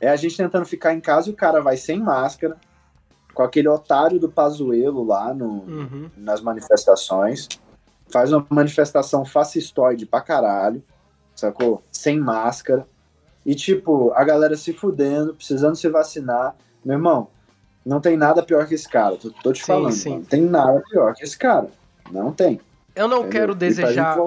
[0.00, 2.56] É a gente tentando ficar em casa e o cara vai sem máscara,
[3.34, 6.10] com aquele otário do Pazuelo lá no, uhum.
[6.16, 7.48] nas manifestações,
[8.10, 10.82] faz uma manifestação fascistoide pra caralho,
[11.34, 11.82] sacou?
[11.92, 12.86] Sem máscara
[13.48, 16.54] e, tipo, a galera se fudendo, precisando se vacinar.
[16.84, 17.28] Meu irmão,
[17.84, 19.16] não tem nada pior que esse cara.
[19.16, 19.92] Tô, tô te sim, falando.
[19.92, 20.16] Sim.
[20.18, 21.68] Não tem nada pior que esse cara.
[22.10, 22.60] Não tem.
[22.94, 23.40] Eu não Entendeu?
[23.40, 24.18] quero desejar.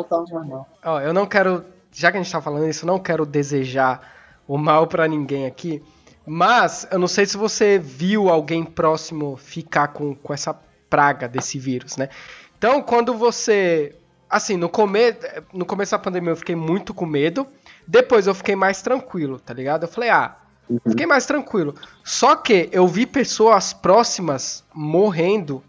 [0.84, 1.63] Ó, eu não quero.
[1.91, 4.01] Já que a gente tá falando isso, eu não quero desejar
[4.47, 5.82] o mal para ninguém aqui.
[6.25, 10.54] Mas eu não sei se você viu alguém próximo ficar com, com essa
[10.89, 12.10] praga desse vírus, né?
[12.58, 13.95] Então, quando você.
[14.30, 15.15] Assim, no, come...
[15.51, 17.47] no começo da pandemia eu fiquei muito com medo.
[17.88, 19.84] Depois eu fiquei mais tranquilo, tá ligado?
[19.84, 20.38] Eu falei, ah,
[20.69, 20.80] uhum.
[20.88, 21.75] fiquei mais tranquilo.
[22.04, 25.63] Só que eu vi pessoas próximas morrendo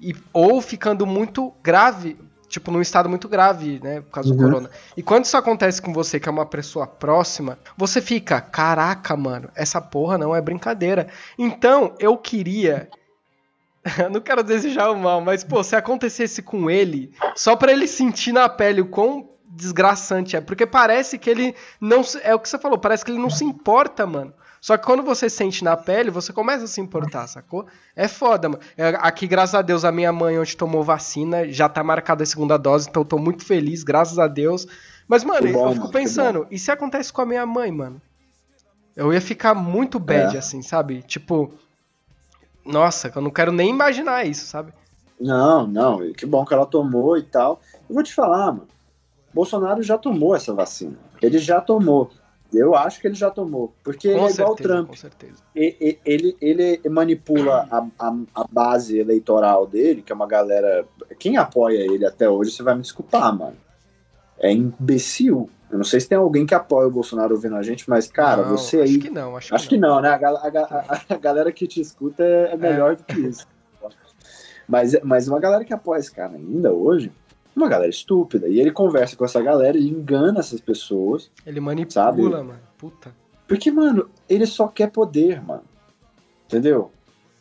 [0.00, 2.16] e, ou ficando muito grave,
[2.48, 4.36] tipo, num estado muito grave, né, por causa uhum.
[4.36, 4.70] do corona.
[4.96, 9.50] E quando isso acontece com você, que é uma pessoa próxima, você fica, caraca, mano,
[9.54, 11.08] essa porra não é brincadeira.
[11.38, 12.88] Então, eu queria
[14.10, 18.32] não quero desejar o mal, mas pô, se acontecesse com ele, só para ele sentir
[18.32, 22.58] na pele o quão desgraçante é, porque parece que ele não é o que você
[22.58, 24.32] falou, parece que ele não se importa, mano.
[24.68, 27.64] Só que quando você sente na pele, você começa a se importar, sacou?
[27.96, 28.62] É foda, mano.
[28.76, 32.26] É, aqui, graças a Deus, a minha mãe, onde tomou vacina, já tá marcada a
[32.26, 34.66] segunda dose, então eu tô muito feliz, graças a Deus.
[35.08, 37.98] Mas, mano, eu fico pensando, e se acontece com a minha mãe, mano?
[38.94, 40.38] Eu ia ficar muito bad, é.
[40.38, 41.00] assim, sabe?
[41.00, 41.50] Tipo,
[42.62, 44.74] nossa, eu não quero nem imaginar isso, sabe?
[45.18, 47.58] Não, não, que bom que ela tomou e tal.
[47.88, 48.68] Eu vou te falar, mano.
[49.32, 50.98] Bolsonaro já tomou essa vacina.
[51.22, 52.10] Ele já tomou.
[52.52, 53.74] Eu acho que ele já tomou.
[53.84, 54.88] Porque com ele é igual o Trump.
[54.88, 55.42] Com certeza.
[55.54, 60.86] Ele, ele, ele manipula a, a, a, base eleitoral dele, que é uma galera.
[61.18, 63.56] Quem apoia ele até hoje, você vai me desculpar, mano.
[64.38, 65.50] É imbecil.
[65.70, 68.42] Eu não sei se tem alguém que apoia o Bolsonaro ouvindo a gente, mas, cara,
[68.42, 68.84] não, você aí.
[68.84, 69.88] Acho que não, acho, acho que, não.
[69.88, 70.08] que não, né?
[70.08, 72.96] A, a, galera que te escuta é, é melhor é.
[72.96, 73.46] do que isso.
[74.66, 77.10] Mas, mas uma galera que apoia esse cara ainda hoje,
[77.56, 78.48] uma galera estúpida.
[78.48, 81.30] E ele conversa com essa galera, ele engana essas pessoas.
[81.44, 82.22] Ele manipula, sabe?
[82.22, 82.58] mano.
[82.76, 83.14] Puta.
[83.46, 85.64] Porque, mano, ele só quer poder, mano.
[86.46, 86.90] Entendeu?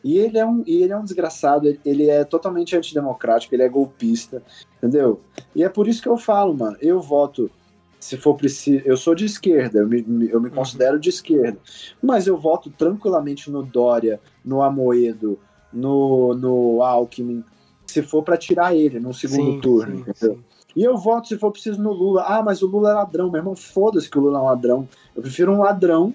[0.03, 4.41] E ele é um, ele é um desgraçado, ele, é totalmente antidemocrático, ele é golpista,
[4.77, 5.19] entendeu?
[5.55, 7.51] E é por isso que eu falo, mano, eu voto,
[7.99, 9.97] se for preciso, eu sou de esquerda, eu me,
[10.29, 10.55] eu me uhum.
[10.55, 11.59] considero de esquerda,
[12.01, 15.39] mas eu voto tranquilamente no Dória, no Amoedo,
[15.73, 17.43] no, no Alckmin,
[17.87, 20.35] se for para tirar ele no segundo sim, turno, sim, entendeu?
[20.35, 20.43] Sim.
[20.75, 22.23] E eu voto se for preciso no Lula.
[22.27, 23.55] Ah, mas o Lula é ladrão, meu irmão.
[23.55, 24.87] Foda-se que o Lula é um ladrão.
[25.15, 26.13] Eu prefiro um ladrão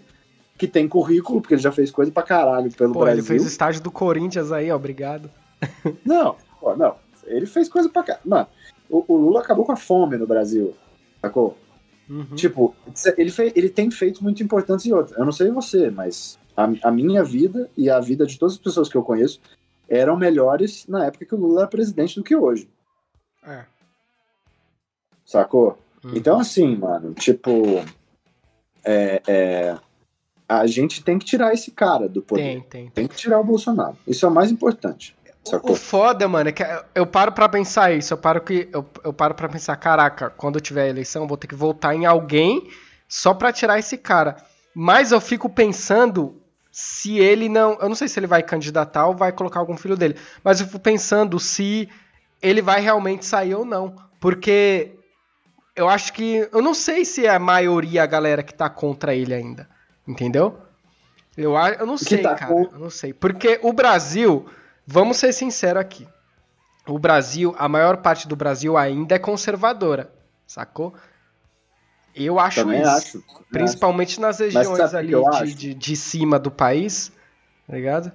[0.57, 3.19] que tem currículo, porque ele já fez coisa pra caralho pelo Pô, Brasil.
[3.19, 5.29] Ele fez estágio do Corinthians aí, obrigado.
[6.07, 6.97] Não, pô, não.
[7.25, 8.29] Ele fez coisa pra caralho.
[8.29, 8.47] Mano,
[8.89, 10.75] o, o, Lula acabou com a fome no Brasil.
[11.21, 11.57] Sacou?
[12.09, 12.35] Uhum.
[12.37, 12.75] Tipo,
[13.17, 15.17] ele, fez, ele tem feitos muito importantes e outros.
[15.17, 18.61] Eu não sei você, mas a, a minha vida e a vida de todas as
[18.61, 19.41] pessoas que eu conheço
[19.93, 22.67] eram melhores na época que o Lula era presidente do que hoje.
[23.47, 23.65] É.
[25.25, 25.79] Sacou?
[26.03, 26.13] Uhum.
[26.15, 27.85] Então, assim, mano, tipo.
[28.85, 29.79] É, é,
[30.49, 32.43] a gente tem que tirar esse cara do poder.
[32.43, 32.91] Tem, tem.
[32.91, 33.97] Tem que tirar o Bolsonaro.
[34.07, 35.15] Isso é o mais importante.
[35.45, 35.73] Sacou?
[35.73, 38.15] O foda, mano, é que eu paro pra pensar isso.
[38.15, 41.29] Eu paro, que, eu, eu paro pra pensar, caraca, quando eu tiver a eleição, eu
[41.29, 42.69] vou ter que votar em alguém
[43.09, 44.37] só pra tirar esse cara.
[44.75, 46.42] Mas eu fico pensando
[46.73, 47.75] se ele não.
[47.75, 50.17] Eu não sei se ele vai candidatar ou vai colocar algum filho dele.
[50.43, 51.87] Mas eu fico pensando se
[52.41, 53.95] ele vai realmente sair ou não.
[54.19, 54.93] Porque
[55.77, 56.49] eu acho que.
[56.51, 59.69] Eu não sei se é a maioria a galera que tá contra ele ainda.
[60.09, 60.59] Entendeu?
[61.37, 62.53] Eu, eu não sei, tá cara.
[62.53, 63.13] Eu não sei.
[63.13, 64.47] Porque o Brasil,
[64.87, 66.09] vamos ser sinceros aqui.
[66.87, 70.11] o Brasil, a maior parte do Brasil ainda é conservadora,
[70.47, 70.95] sacou?
[72.15, 72.91] Eu acho Também isso.
[72.91, 73.25] acho.
[73.51, 75.55] Principalmente nas sabe regiões ali de, acho?
[75.55, 77.13] de, de cima do país,
[77.67, 78.13] tá ligado?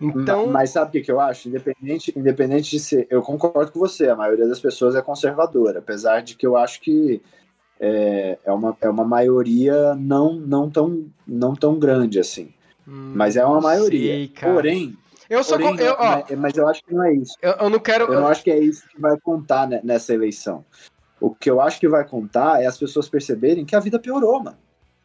[0.00, 1.48] Então- Ma- Mas sabe o que, que eu acho?
[1.48, 3.06] Independente, independente de ser.
[3.10, 6.80] Eu concordo com você, a maioria das pessoas é conservadora, apesar de que eu acho
[6.80, 7.20] que
[7.80, 12.52] é, é, uma, é uma maioria não, não, tão, não tão grande assim.
[12.86, 14.14] Hum, Mas é uma maioria.
[14.14, 14.54] sei.
[14.54, 14.96] Porém,
[15.28, 15.58] eu sou.
[15.58, 17.34] porém eu, ó, mas, eu acho que não é isso.
[17.42, 18.04] eu, eu não quero.
[18.04, 20.64] Eu não acho que é isso que vai contar ne- nessa eleição.
[21.20, 24.42] O que eu acho que vai contar é as pessoas perceberem que a vida piorou,
[24.42, 24.56] mano.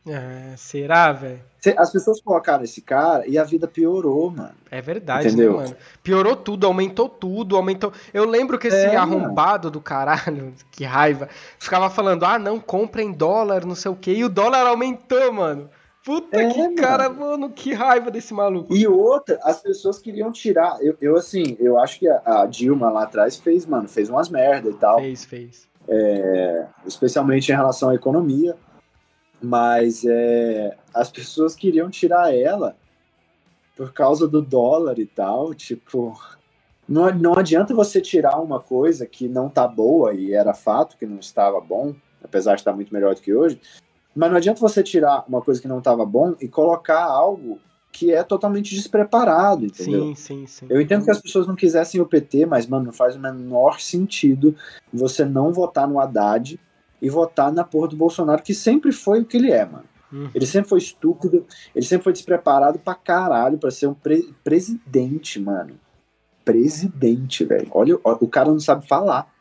[0.08, 1.41] É, será, velho?
[1.78, 4.56] As pessoas colocaram esse cara e a vida piorou, mano.
[4.72, 5.58] É verdade, Entendeu?
[5.58, 5.76] né, mano?
[6.02, 7.91] Piorou tudo, aumentou tudo, aumentou.
[8.13, 11.28] Eu lembro que esse É, arrombado do caralho, que raiva,
[11.60, 15.34] ficava falando: ah, não, compra em dólar, não sei o quê, e o dólar aumentou,
[15.34, 15.69] mano.
[16.04, 16.76] Puta É, que mano.
[16.78, 18.74] cara, mano, que raiva desse maluco.
[18.74, 20.78] E outra, as pessoas queriam tirar.
[20.82, 24.30] Eu, eu, assim, eu acho que a, a Dilma lá atrás fez, mano, fez umas
[24.30, 25.00] merda e tal.
[25.00, 25.68] Fez, fez.
[26.86, 28.56] Especialmente em relação à economia,
[29.41, 32.75] mas é, as pessoas queriam tirar ela
[33.75, 36.19] por causa do dólar e tal, tipo,
[36.88, 41.06] não, não adianta você tirar uma coisa que não tá boa, e era fato que
[41.06, 43.62] não estava bom, apesar de estar muito melhor do que hoje,
[44.13, 47.60] mas não adianta você tirar uma coisa que não estava bom e colocar algo
[47.91, 50.08] que é totalmente despreparado, entendeu?
[50.08, 50.65] Sim, sim, sim.
[50.69, 53.80] Eu entendo que as pessoas não quisessem o PT, mas, mano, não faz o menor
[53.82, 54.56] sentido
[54.93, 56.60] você não votar no Haddad
[57.02, 59.86] e votar na porra do Bolsonaro, que sempre foi o que ele é, mano.
[60.12, 60.30] Hum.
[60.34, 65.39] Ele sempre foi estúpido, ele sempre foi despreparado pra caralho pra ser um pre- presidente,
[65.39, 65.80] mano.
[66.43, 67.67] Presidente, velho.
[67.71, 69.32] Olha, o cara não sabe falar.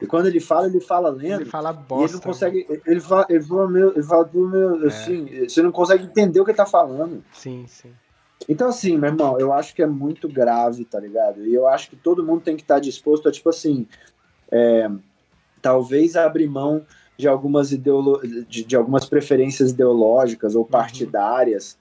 [0.00, 1.42] E quando ele fala, ele fala lendo.
[1.42, 2.16] Ele fala E ele bosta.
[2.16, 2.66] não consegue.
[2.86, 4.84] Ele fala, ele fala, meu, ele fala do meu.
[4.84, 4.86] É.
[4.88, 7.22] Assim, você não consegue entender o que ele tá falando.
[7.32, 7.90] Sim, sim.
[8.48, 11.44] Então, assim, meu irmão, eu acho que é muito grave, tá ligado?
[11.46, 13.86] E eu acho que todo mundo tem que estar disposto a, tipo assim,
[14.50, 14.90] é,
[15.62, 16.84] talvez abrir mão
[17.16, 20.60] de algumas, ideolo de, de algumas preferências ideológicas Uhum.
[20.60, 21.78] ou partidárias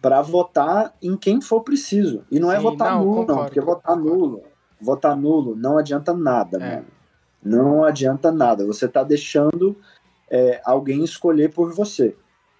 [0.00, 2.24] para votar em quem for preciso.
[2.30, 4.16] E não é Sim, votar não, nulo, concordo, não, porque votar concordo.
[4.18, 4.42] nulo,
[4.80, 6.74] votar nulo não adianta nada, É.
[6.76, 6.86] mano.
[7.42, 8.66] Não adianta nada.
[8.66, 9.76] Você tá deixando
[10.30, 12.14] é, alguém escolher por você,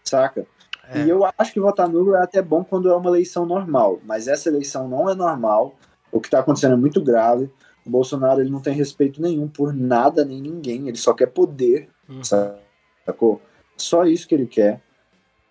[0.05, 0.47] saca?
[0.89, 1.03] É.
[1.03, 4.27] E eu acho que votar nulo é até bom quando é uma eleição normal, mas
[4.27, 5.75] essa eleição não é normal.
[6.11, 7.51] O que está acontecendo é muito grave.
[7.87, 11.89] O Bolsonaro ele não tem respeito nenhum por nada nem ninguém, ele só quer poder,
[12.09, 12.23] Uhum.
[12.25, 13.41] sacou?
[13.77, 14.81] Só isso que ele quer.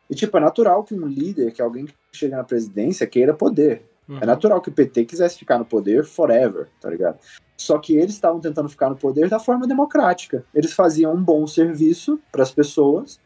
[0.10, 3.89] E tipo, é natural que um líder, que alguém que chega na presidência queira poder.
[4.10, 4.18] Uhum.
[4.20, 7.20] É natural que o PT quisesse ficar no poder forever, tá ligado?
[7.56, 10.44] Só que eles estavam tentando ficar no poder da forma democrática.
[10.54, 13.20] Eles faziam um bom serviço para as pessoas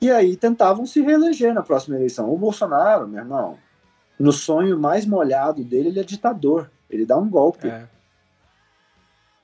[0.00, 2.30] e aí tentavam se reeleger na próxima eleição.
[2.30, 3.56] O Bolsonaro, meu irmão,
[4.18, 6.70] no sonho mais molhado dele, ele é ditador.
[6.90, 7.68] Ele dá um golpe.
[7.68, 7.86] É,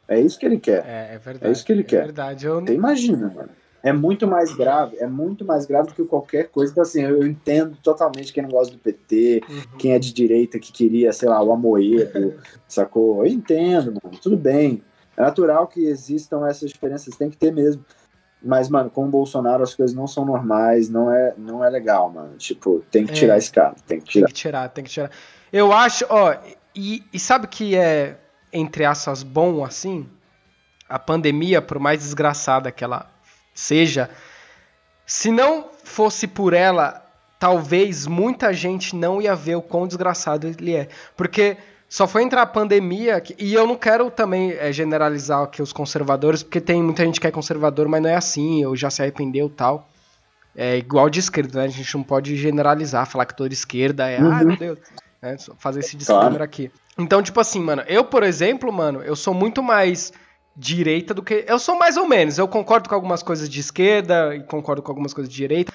[0.09, 0.85] É, isso que ele quer.
[0.87, 1.47] é, é verdade.
[1.49, 2.03] É isso que ele É quer.
[2.03, 2.47] verdade.
[2.47, 3.51] Eu Você imagina, mano.
[3.83, 6.73] É muito mais grave, é muito mais grave do que qualquer coisa.
[6.73, 9.63] Então, assim, eu entendo totalmente quem não gosta do PT, Uhum.
[9.79, 12.35] quem é de direita que queria, sei lá, o Amoedo,
[12.67, 13.25] sacou?
[13.25, 14.83] Eu entendo, mano, tudo bem.
[15.17, 17.85] É natural que existam essas diferenças, tem que ter mesmo.
[18.43, 22.09] Mas, mano, com o Bolsonaro as coisas não são normais, não é, não é legal,
[22.11, 22.37] mano.
[22.37, 23.15] Tipo, tem que É.
[23.15, 24.27] tirar esse cara, tem que Tem tirar.
[24.29, 25.11] que tirar, tem que tirar.
[25.53, 26.37] Eu acho, ó,
[26.75, 28.17] e, e sabe que é,
[28.53, 30.09] entre aspas, bom assim?
[30.89, 33.11] A pandemia, por mais desgraçada que ela
[33.59, 34.09] seja,
[35.07, 37.05] se não fosse por ela,
[37.39, 40.89] talvez muita gente não ia ver o quão desgraçado ele é.
[41.17, 41.57] Porque
[41.89, 46.43] só foi entrar a pandemia, e eu não quero também é, generalizar aqui os conservadores,
[46.43, 49.49] porque tem muita gente que é conservador, mas não é assim, ou já se arrependeu
[49.49, 49.89] tal.
[50.55, 51.65] É igual de esquerda, né?
[51.67, 54.49] A gente não pode generalizar, falar que toda esquerda é, ai Uhum.
[54.49, 54.79] meu Deus,
[55.23, 55.37] né?
[55.39, 56.45] Só fazer esse disclaimer Claro.
[56.45, 56.71] aqui.
[56.99, 60.13] Então, tipo assim, mano, eu, por exemplo, mano, eu sou muito mais
[60.59, 61.45] direita do que.
[61.47, 62.37] Eu sou mais ou menos.
[62.37, 65.73] Eu concordo com algumas coisas de esquerda e concordo com algumas coisas de direita.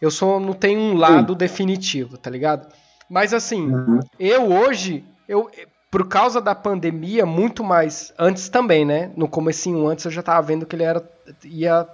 [0.00, 2.68] Eu sou, não tenho um lado definitivo, tá ligado?
[3.08, 4.00] Mas assim, Uhum.
[4.18, 5.50] eu hoje, eu
[5.90, 9.10] por causa da pandemia, muito mais antes também, né?
[9.16, 11.02] No comecinho antes eu já tava vendo que ele era
[11.42, 11.88] ia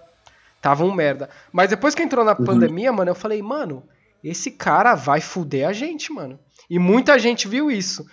[0.60, 1.30] tava um merda.
[1.52, 2.44] Mas depois que entrou na Uhum.
[2.44, 3.84] pandemia, mano, eu falei, mano,
[4.24, 6.38] esse cara vai fuder a gente, mano.
[6.68, 8.04] E muita gente viu isso.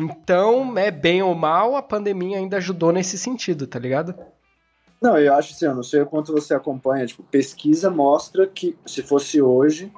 [0.00, 4.14] Então, é bem ou mal, a pandemia ainda ajudou nesse sentido, tá ligado?
[5.00, 8.76] Não, eu acho assim, eu não sei o quanto você acompanha, tipo, pesquisa mostra que
[8.86, 9.90] se fosse hoje,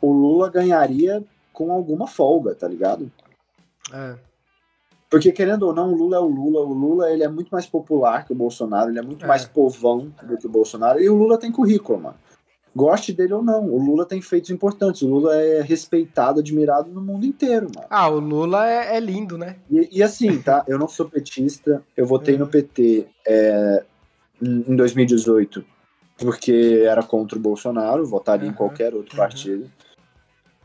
[0.00, 3.10] o Lula ganharia com alguma folga, tá ligado?
[3.92, 4.16] É.
[5.08, 6.60] Porque, querendo ou não, o Lula é o Lula.
[6.60, 9.28] O Lula ele é muito mais popular que o Bolsonaro, ele é muito É.
[9.28, 11.00] mais povão do que o Bolsonaro.
[11.00, 12.16] E o Lula tem currículo, mano.
[12.74, 15.02] Goste dele ou não, o Lula tem feitos importantes.
[15.02, 17.86] O Lula é respeitado, admirado no mundo inteiro, mano.
[17.90, 19.56] Ah, o Lula é, é lindo, né?
[19.70, 20.64] E, e, assim, tá?
[20.68, 23.84] Eu não sou petista, eu votei no PT é,
[24.40, 25.64] em 2018
[26.20, 29.18] porque era contra o Bolsonaro, votaria uhum, em qualquer outro uhum.
[29.18, 29.70] partido.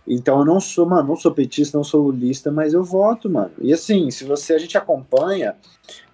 [0.07, 3.51] Então eu não sou, mano, não sou petista, não sou lulista, mas eu voto, mano.
[3.59, 5.55] E assim, se você a gente acompanha,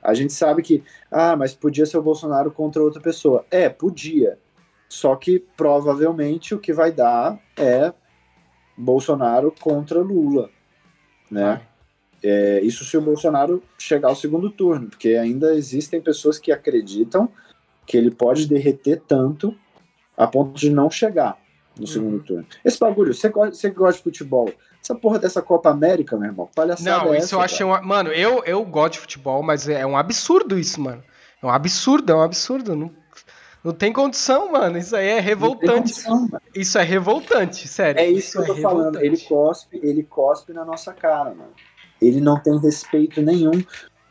[0.01, 3.43] a gente sabe que, ah, mas podia ser o Bolsonaro contra outra pessoa.
[3.51, 4.37] É, podia.
[4.91, 7.93] Só que provavelmente o que vai dar é
[8.75, 10.49] Bolsonaro contra Lula,
[11.31, 11.61] né?
[12.21, 17.29] É, isso se o Bolsonaro chegar ao segundo turno, porque ainda existem pessoas que acreditam
[17.85, 19.55] que ele pode derreter tanto
[20.17, 21.37] a ponto de não chegar
[21.79, 22.23] no segundo uhum.
[22.23, 22.45] turno.
[22.65, 24.51] Esse bagulho, você gosta, você gosta de futebol?
[24.83, 27.81] Essa porra dessa Copa América, meu irmão, palhaçada Não, é isso essa, eu achei um...
[27.81, 31.01] Mano, eu, eu gosto de futebol, mas é um absurdo isso, mano.
[31.41, 32.75] É um absurdo, é um absurdo.
[32.75, 32.91] Não,
[33.63, 34.77] não tem condição, mano.
[34.77, 36.03] Isso aí é revoltante.
[36.03, 37.99] Condição, isso é revoltante, sério.
[37.99, 39.01] É isso, isso que eu tô é falando.
[39.01, 41.51] Ele cospe, ele cospe na nossa cara, mano.
[42.01, 43.63] Ele não tem respeito nenhum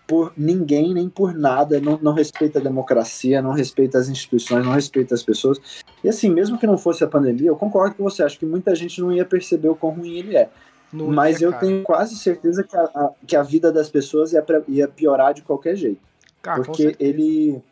[0.07, 4.73] por ninguém nem por nada, não, não respeita a democracia, não respeita as instituições, não
[4.73, 5.61] respeita as pessoas.
[6.03, 8.75] E assim, mesmo que não fosse a pandemia, eu concordo com você, acho que muita
[8.75, 10.49] gente não ia perceber o quão ruim ele é.
[10.93, 11.65] Não Mas eu cara.
[11.65, 15.43] tenho quase certeza que a, a, que a vida das pessoas ia, ia piorar de
[15.43, 16.01] qualquer jeito.
[16.43, 17.63] Cara, porque ele,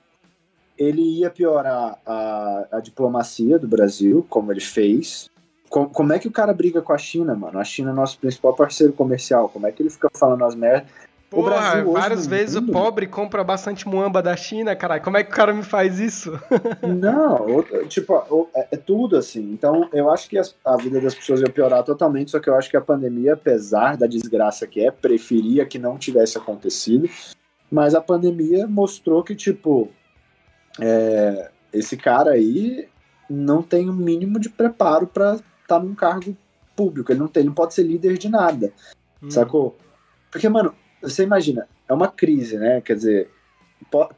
[0.78, 5.28] ele ia piorar a, a diplomacia do Brasil, como ele fez,
[5.68, 7.58] como, como, é que o cara briga com a China, mano?
[7.58, 9.50] A China é nosso principal parceiro comercial.
[9.50, 10.88] Como é que ele fica falando as merdas
[11.30, 12.70] Porra, Brasil, várias vezes mundo...
[12.70, 15.02] o pobre compra bastante muamba da China, caralho.
[15.02, 16.32] Como é que o cara me faz isso?
[16.82, 19.52] Não, tipo, é, é tudo assim.
[19.52, 22.70] Então, eu acho que a vida das pessoas ia piorar totalmente, só que eu acho
[22.70, 27.10] que a pandemia, apesar da desgraça que é, preferia que não tivesse acontecido.
[27.70, 29.90] Mas a pandemia mostrou que, tipo,
[30.80, 32.88] é, esse cara aí
[33.28, 36.36] não tem o um mínimo de preparo para estar tá num cargo
[36.74, 37.12] público.
[37.12, 38.72] Ele não, tem, ele não pode ser líder de nada,
[39.22, 39.30] hum.
[39.30, 39.76] sacou?
[40.30, 42.80] Porque, mano, você imagina, é uma crise, né?
[42.80, 43.30] Quer dizer,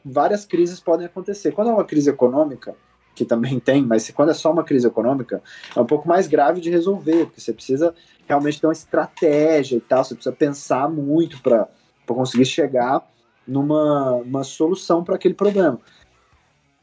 [0.05, 1.53] várias crises podem acontecer.
[1.53, 2.75] Quando é uma crise econômica,
[3.15, 5.43] que também tem, mas quando é só uma crise econômica,
[5.75, 7.95] é um pouco mais grave de resolver, porque você precisa
[8.27, 11.69] realmente ter uma estratégia e tal, você precisa pensar muito para
[12.07, 13.09] conseguir chegar
[13.47, 15.79] numa uma solução para aquele problema.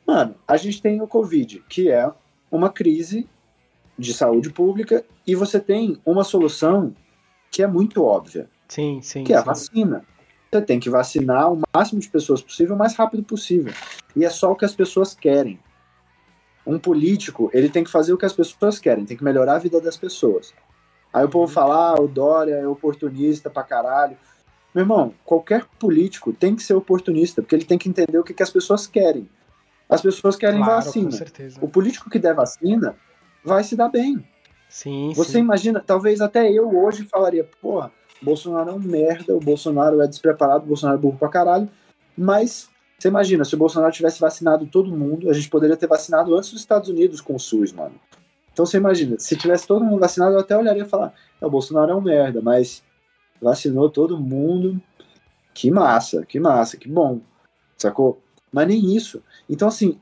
[0.07, 2.09] Mano, a gente tem o Covid, que é
[2.49, 3.27] uma crise
[3.99, 6.95] de saúde pública, e você tem uma solução
[7.51, 9.23] que é muito óbvia, Sim, sim.
[9.23, 10.03] Que é a vacina.
[10.51, 13.73] Você tem que vacinar o máximo de pessoas possível, o mais rápido possível.
[14.15, 15.59] E é só o que as pessoas querem.
[16.65, 19.59] Um político, ele tem que fazer o que as pessoas querem, tem que melhorar a
[19.59, 20.53] vida das pessoas.
[21.13, 24.17] Aí o povo fala, ah, o Dória é oportunista pra caralho.
[24.75, 28.33] Meu irmão, qualquer político tem que ser oportunista, porque ele tem que entender o que,
[28.33, 29.29] que as pessoas querem.
[29.89, 31.09] As pessoas querem claro, vacina.
[31.61, 32.95] O político que der vacina
[33.43, 34.23] vai se dar bem.
[34.69, 35.39] Sim, Você sim.
[35.39, 37.89] imagina, talvez até eu hoje falaria, porra,
[38.21, 41.69] Bolsonaro é um merda, o Bolsonaro é despreparado, o Bolsonaro é burro pra caralho.
[42.17, 46.35] Mas, você imagina, se o Bolsonaro tivesse vacinado todo mundo, a gente poderia ter vacinado
[46.35, 47.95] antes dos Estados Unidos com o SUS, mano.
[48.51, 51.49] Então você imagina, se tivesse todo mundo vacinado, eu até olharia e falar, é, o
[51.49, 52.83] Bolsonaro é um merda, mas
[53.41, 54.81] vacinou todo mundo.
[55.53, 57.21] Que massa, que massa, que bom.
[57.77, 58.21] Sacou?
[58.57, 59.21] Mas nem isso.
[59.47, 59.99] Então, assim,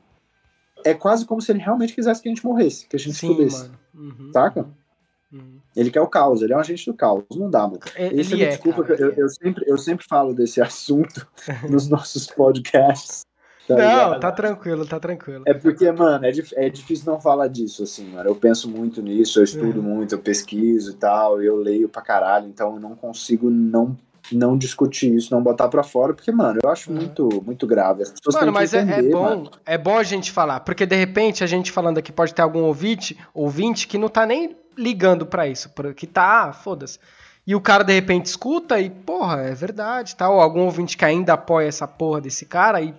[0.82, 3.28] é quase como se ele realmente quisesse que a gente morresse, que a gente Sim,
[3.28, 3.70] se pudesse.
[3.94, 4.60] Uhum, saca?
[4.60, 5.38] Uhum.
[5.38, 5.60] Uhum.
[5.76, 7.80] Ele quer o caos, ele é um agente do caos, não dá, mano.
[7.96, 11.28] Ele Esse, é, desculpa, cara, eu, eu, sempre, eu sempre falo desse assunto
[11.68, 13.26] nos nossos podcasts.
[13.68, 14.20] Tá não, ligado?
[14.20, 15.44] tá tranquilo, tá tranquilo.
[15.46, 18.30] É porque, mano, é, é difícil não falar disso, assim, mano.
[18.30, 19.96] Eu penso muito nisso, eu estudo uhum.
[19.96, 23.94] muito, eu pesquiso e tal, eu leio pra caralho, então eu não consigo não
[24.32, 26.96] não discutir isso, não botar para fora, porque, mano, eu acho uhum.
[26.96, 28.02] muito, muito grave.
[28.02, 29.50] As pessoas mano, mas entender, é, é, bom, mano.
[29.64, 32.62] é bom a gente falar, porque de repente a gente falando aqui pode ter algum
[32.62, 36.98] ouvinte, ouvinte que não tá nem ligando para isso, porque tá, ah, foda-se.
[37.46, 40.36] E o cara de repente escuta e, porra, é verdade, tal.
[40.36, 40.42] Tá?
[40.42, 42.92] algum ouvinte que ainda apoia essa porra desse cara e,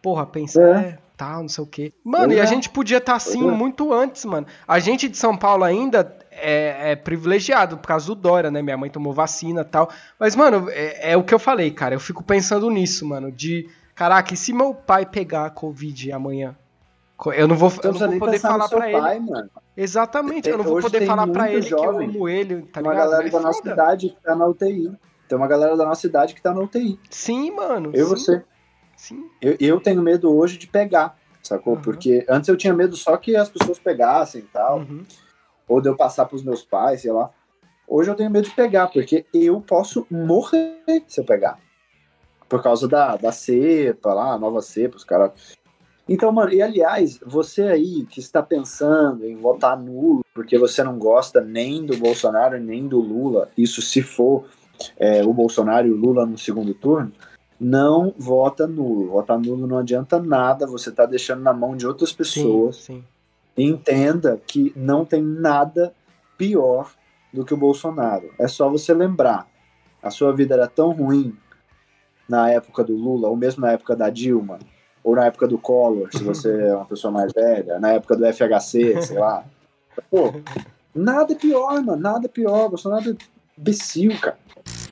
[0.00, 1.92] porra, pensa, é, é tal, não sei o quê.
[2.02, 2.36] Mano, é.
[2.36, 3.50] e a gente podia estar tá assim é.
[3.50, 4.46] muito antes, mano.
[4.66, 8.62] A gente de São Paulo ainda é, é, privilegiado por causa do Dória, né?
[8.62, 9.90] Minha mãe tomou vacina tal.
[10.18, 11.94] Mas, mano, é, é, o que eu falei, cara.
[11.94, 13.30] Eu fico pensando nisso, mano.
[13.30, 16.56] De, caraca, e se meu pai pegar a Covid amanhã?
[17.34, 19.50] Eu não vou, eu não vou poder falar pra pai, ele.
[19.76, 22.08] Exatamente, eu não vou poder falar para ele jovem.
[22.08, 23.10] que eu amo ele, tá uma ligado?
[23.10, 24.92] galera é da nossa idade que tá na UTI.
[25.28, 26.98] Tem uma galera da nossa idade que tá na UTI.
[27.10, 27.90] Sim, mano.
[27.94, 28.42] Eu e você.
[28.96, 29.30] Sim.
[29.40, 31.74] Eu, eu tenho medo hoje de pegar, sacou?
[31.74, 31.82] Uhum.
[31.82, 34.78] Porque antes eu tinha medo só que as pessoas pegassem e tal.
[34.78, 35.04] Uhum.
[35.70, 37.30] Ou de eu passar pros meus pais, sei lá.
[37.86, 41.60] Hoje eu tenho medo de pegar, porque eu posso morrer se eu pegar.
[42.48, 45.30] Por causa da, da cepa lá, a nova cepa, os caras
[46.08, 50.98] Então, mano, e aliás, você aí que está pensando em votar nulo porque você não
[50.98, 54.46] gosta nem do Bolsonaro nem do Lula, isso se for
[54.98, 57.12] é, o Bolsonaro e o Lula no segundo turno,
[57.60, 59.10] não vota nulo.
[59.10, 62.76] Votar nulo não adianta nada, você está deixando na mão de outras pessoas.
[62.76, 63.04] Sim, sim.
[63.56, 65.94] Entenda que não tem nada
[66.38, 66.90] pior
[67.32, 68.32] do que o Bolsonaro.
[68.38, 69.46] É só você lembrar.
[70.02, 71.36] A sua vida era tão ruim
[72.28, 74.58] na época do Lula, ou mesmo na época da Dilma,
[75.02, 78.24] ou na época do Collor, se você é uma pessoa mais velha, na época do
[78.24, 79.44] FHC, sei lá.
[80.10, 80.32] Pô,
[80.94, 82.68] nada pior, mano, nada pior.
[82.68, 83.16] Bolsonaro é
[83.58, 84.38] imbecil, cara.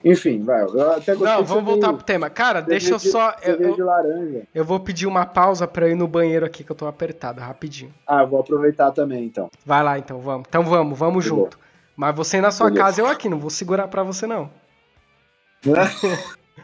[0.04, 0.62] Enfim, vai.
[0.62, 2.30] Eu até gostei Não, vamos voltar pro tema.
[2.30, 3.34] Cara, deixa eu só.
[3.42, 4.42] Eu, de laranja.
[4.54, 7.40] eu vou pedir uma pausa pra eu ir no banheiro aqui, que eu tô apertado,
[7.40, 7.92] rapidinho.
[8.06, 9.50] Ah, eu vou aproveitar também, então.
[9.66, 10.46] Vai lá então, vamos.
[10.48, 11.58] Então vamos, vamos junto.
[11.96, 12.84] Mas você na sua Beleza.
[12.84, 14.48] casa, eu aqui, não vou segurar pra você não.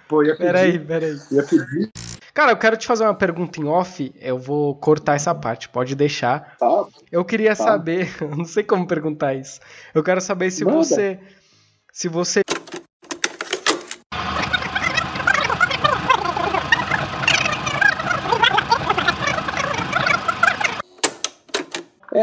[0.08, 0.46] Pô, ia pedir.
[0.46, 1.16] Peraí, peraí.
[1.32, 1.90] Ia pedir.
[2.32, 5.94] Cara, eu quero te fazer uma pergunta em off, eu vou cortar essa parte, pode
[5.94, 6.56] deixar.
[6.58, 6.84] Tá?
[7.10, 7.62] Eu queria Tá.
[7.64, 9.60] saber, não sei como perguntar isso.
[9.94, 10.78] Eu quero saber se Manda.
[10.78, 11.18] você
[11.92, 12.42] se você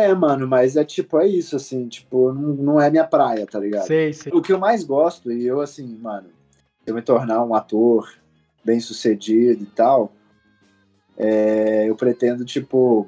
[0.01, 3.59] É, mano, mas é tipo, é isso, assim, tipo, não, não é minha praia, tá
[3.59, 3.85] ligado?
[3.87, 4.31] sei, sei.
[4.33, 6.29] O que eu mais gosto, e eu, assim, mano,
[6.85, 8.11] eu me tornar um ator
[8.63, 10.11] bem sucedido e tal,
[11.17, 13.07] é, eu pretendo, tipo,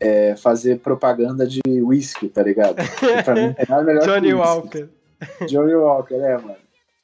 [0.00, 2.76] é, fazer propaganda de whisky, tá ligado?
[3.24, 4.48] Pra mim tem nada melhor Johnny whisky.
[4.48, 4.88] Walker.
[5.46, 6.56] Johnny Walker, é, mano.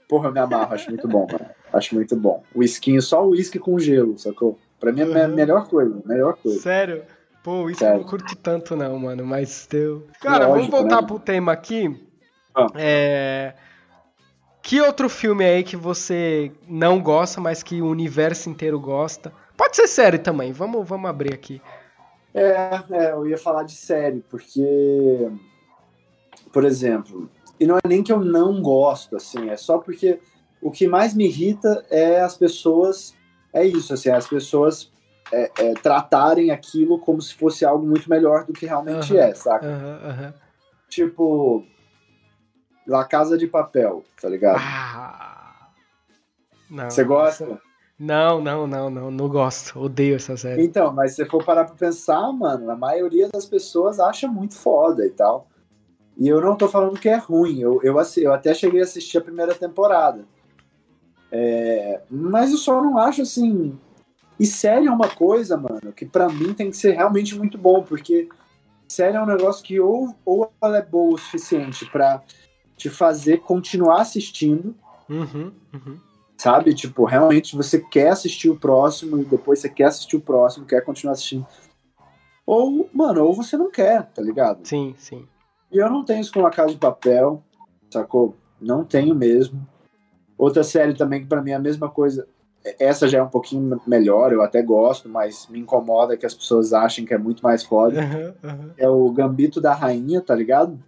[0.09, 1.51] Porra, eu me amarro, acho muito bom, mano.
[1.73, 2.43] Acho muito bom.
[2.55, 4.59] Whiskinho, só o whisky com gelo, sacou?
[4.81, 5.35] Pra mim é a Uhum.
[5.35, 6.61] melhor coisa, melhor coisa.
[6.61, 7.03] Sério?
[7.43, 10.07] Pô, isso eu não curto tanto não, mano, mas deu.
[10.21, 11.07] Cara, Lógico, vamos voltar né?
[11.07, 12.09] pro tema aqui.
[12.55, 12.67] Ah.
[12.75, 13.55] É...
[14.63, 19.33] Que outro filme aí que você não gosta, mas que o universo inteiro gosta?
[19.57, 21.63] Pode ser série também, vamos, vamos abrir aqui.
[22.35, 25.31] É, é, eu ia falar de série, porque,
[26.53, 30.21] por exemplo, e não é nem que eu não gosto, assim, é só porque
[30.61, 33.17] o que mais me irrita é as pessoas,
[33.53, 34.93] é isso, assim, as pessoas
[35.33, 39.27] é, é, tratarem aquilo como se fosse algo muito melhor do que realmente Aham.
[39.29, 39.67] é, saca?
[39.67, 40.35] Aham, aham.
[40.89, 41.65] Tipo,
[42.87, 44.59] La Casa de Papel, tá ligado?
[44.61, 45.69] Ah.
[46.71, 47.61] Não, Você gosta?
[47.99, 49.79] Não, não, não, não, não gosto.
[49.81, 50.63] Odeio essa série.
[50.65, 54.55] Então, mas se você for parar pra pensar, mano, a maioria das pessoas acha muito
[54.55, 55.49] foda e tal.
[56.17, 58.85] E eu não tô falando que é ruim, eu, eu, assi- eu até cheguei a
[58.85, 60.25] assistir a primeira temporada.
[61.31, 63.79] É, mas eu só não acho assim.
[64.39, 67.83] E série é uma coisa, mano, que pra mim tem que ser realmente muito bom,
[67.83, 68.29] porque
[68.87, 72.23] série é um negócio que ou, ou ela é boa o suficiente pra
[72.77, 74.75] te fazer continuar assistindo,
[75.11, 75.99] Uhum, uhum.
[76.37, 76.75] sabe?
[76.75, 80.85] Tipo, realmente você quer assistir o próximo e depois você quer assistir o próximo, quer
[80.85, 81.47] continuar assistindo.
[82.47, 84.67] Ou, mano, ou você não quer, tá ligado?
[84.67, 85.27] Sim, sim.
[85.71, 87.43] E eu não tenho isso com a Casa de Papel,
[87.91, 88.37] sacou?
[88.61, 89.67] Não tenho mesmo.
[90.37, 92.27] Outra série também que pra mim é a mesma coisa.
[92.79, 96.73] Essa já é um pouquinho melhor, eu até gosto, mas me incomoda que as pessoas
[96.73, 98.01] achem que é muito mais foda.
[98.01, 100.79] Aham, aham, É o Gambito da Rainha, tá ligado?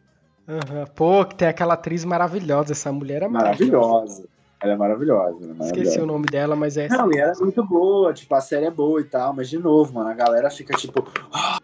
[0.49, 0.87] aham.
[0.95, 2.73] Pô, que tem aquela atriz maravilhosa.
[2.73, 4.25] Essa mulher é Maravilhosa.
[4.63, 5.43] Ela é maravilhosa.
[5.45, 5.75] ela é maravilhosa.
[5.77, 6.89] Esqueci o nome dela, mas é.
[6.89, 9.59] Não, e ela é muito boa, tipo, a série é boa e tal, mas de
[9.59, 11.59] novo, mano, a galera fica tipo, "Ah,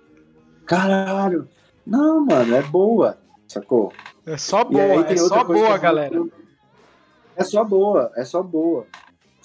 [0.64, 1.48] caralho.
[1.86, 3.92] Não, mano, é boa, sacou?
[4.26, 6.20] É só aí boa, tem é só boa, galera.
[7.36, 8.86] É só boa, é só boa,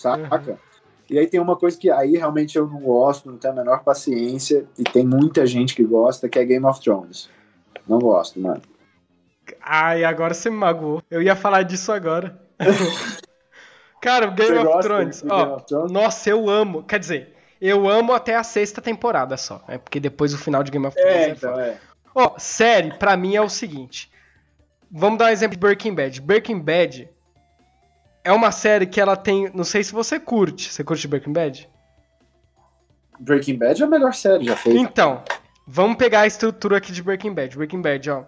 [0.01, 0.59] saca?
[1.09, 3.83] E aí tem uma coisa que aí realmente eu não gosto, não tenho a menor
[3.83, 7.29] paciência, e tem muita gente que gosta, que é Game of Thrones.
[7.87, 8.61] Não gosto, mano.
[9.61, 11.01] Ai, agora você me magoou.
[11.11, 12.39] Eu ia falar disso agora.
[14.01, 15.91] Cara, Game of Thrones, ó, Game of Thrones?
[15.91, 16.83] nossa, eu amo.
[16.83, 19.61] Quer dizer, eu amo até a sexta temporada só.
[19.67, 21.51] É porque depois o final de Game of Thrones é, É, foda.
[21.51, 21.77] então, é.
[22.15, 24.09] Ó, série, pra mim é o seguinte.
[24.89, 26.21] Vamos dar um exemplo de Breaking Bad.
[26.21, 27.09] Breaking Bad
[28.23, 29.49] é uma série que ela tem.
[29.53, 30.71] Não sei se você curte.
[30.71, 31.69] Você curte Breaking Bad?
[33.19, 34.79] Breaking Bad é a melhor série já feita.
[34.79, 35.23] Então,
[35.67, 37.55] vamos pegar a estrutura aqui de Breaking Bad.
[37.55, 38.23] Breaking Bad, ó.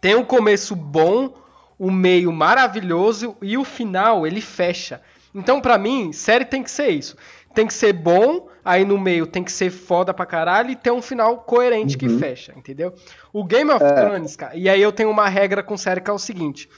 [0.00, 1.34] Tem um começo bom,
[1.78, 5.00] o meio maravilhoso e o final ele fecha.
[5.34, 7.16] Então, pra mim, série tem que ser isso.
[7.54, 10.90] Tem que ser bom, aí no meio tem que ser foda pra caralho e ter
[10.90, 12.18] um final coerente que Uhum.
[12.18, 12.94] fecha, entendeu?
[13.32, 13.92] O Game of É.
[13.92, 16.68] Thrones, cara, e aí eu tenho uma regra com série que é o seguinte.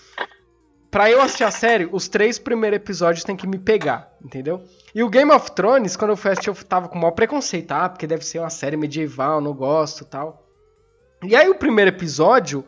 [0.91, 4.63] Pra eu assistir a série, os três primeiros episódios tem que me pegar, entendeu?
[4.95, 7.73] E o Game of Thrones, quando eu fui assistir, eu tava com o maior preconceito,
[7.73, 10.47] ah, porque deve ser uma série medieval, não gosto tal.
[11.23, 12.65] E aí o primeiro episódio,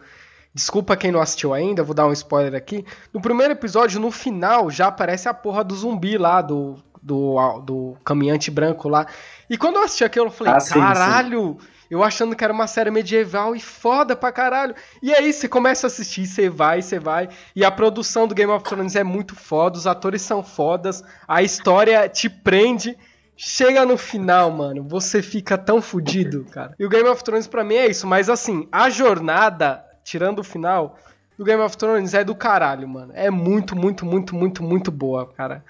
[0.53, 2.85] desculpa quem não assistiu ainda, vou dar um spoiler aqui.
[3.13, 6.77] No primeiro episódio, no final, já aparece a porra do zumbi lá, do.
[7.01, 9.07] do, do caminhante branco lá.
[9.49, 11.57] E quando eu assisti aquilo, eu falei, Ah, sim, caralho,
[11.91, 14.75] eu achando que era uma série medieval e foda pra caralho.
[15.03, 17.29] E aí você começa a assistir, você vai, você vai.
[17.55, 21.43] E a produção do Game of Thrones é muito foda, os atores são fodas, a
[21.43, 22.97] história te prende.
[23.37, 26.75] Chega no final, mano, você fica tão fudido, cara.
[26.79, 30.45] E o Game of Thrones pra mim é isso, mas assim, a jornada, tirando o
[30.45, 30.99] final,
[31.41, 33.13] do Game of Thrones é do caralho, mano.
[33.17, 35.65] É muito, muito, muito, muito, muito boa, cara.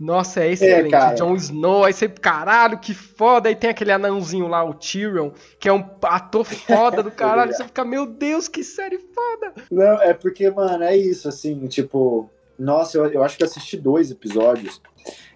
[0.00, 0.90] Nossa, é excelente.
[0.92, 1.14] cara.
[1.14, 3.50] Jon Snow, aí você, caralho, que foda.
[3.50, 7.52] Aí tem aquele anãozinho lá, o Tyrion, que é um ator foda do caralho.
[7.52, 9.52] Você fica, meu Deus, que série foda.
[9.70, 12.30] Não, é porque, mano, é isso, assim, tipo.
[12.58, 14.80] Nossa, eu, eu acho que assisti dois episódios.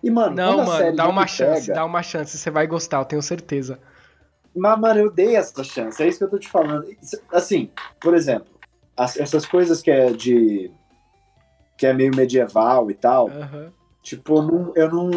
[0.02, 2.36] E, mano, Não, mano, série dá uma chance, pega- dá uma chance.
[2.38, 3.78] Você vai gostar, eu tenho certeza.
[4.56, 6.86] Mas, mano, eu dei essa chance, é isso que eu tô te falando.
[7.32, 8.46] Assim, por exemplo,
[8.96, 10.70] as- essas coisas que é de.
[11.76, 13.72] que é meio medieval e tal, Aham.
[14.04, 15.10] Tipo, não- eu não.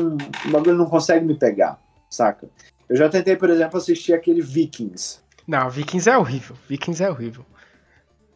[0.46, 1.80] O bagulho não consegue me pegar,
[2.10, 2.50] saca?
[2.90, 5.20] Eu já tentei, por exemplo, assistir aquele Vikings.
[5.46, 6.56] Não, Vikings é horrível.
[6.68, 7.46] Vikings é horrível.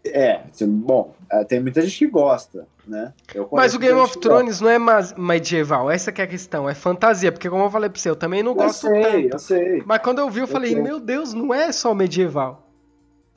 [0.03, 3.13] É, assim, bom, é, tem muita gente que gosta, né?
[3.35, 4.29] Eu Mas o Game of que gosta.
[4.29, 4.77] Thrones não é
[5.15, 8.15] medieval, essa que é a questão, é fantasia, porque como eu falei pra você, eu
[8.15, 9.33] também não Eu gosto sei, tanto.
[9.35, 9.83] eu sei.
[9.85, 10.81] Mas quando eu vi, eu falei, sei.
[10.81, 12.67] meu Deus, não é só medieval.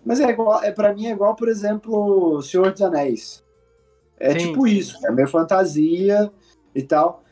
[0.07, 3.45] Mas é igual, é, pra mim é igual, por exemplo, Senhor dos Anéis.
[4.19, 6.33] É Sim, tipo isso, é meio fantasia
[6.75, 7.23] e tal.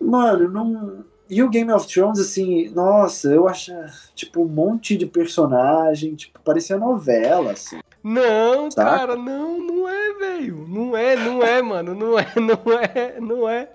[0.00, 1.04] Mano, não.
[1.28, 3.72] E o Game of Thrones, assim, nossa, eu acho,
[4.14, 7.78] tipo, um monte de personagem, tipo, parecia novela, assim.
[8.02, 8.90] Não, Saca?
[8.90, 10.66] cara, não, não é, velho.
[10.66, 11.94] Não é, não é, mano.
[11.94, 13.70] Não é, não é, não é.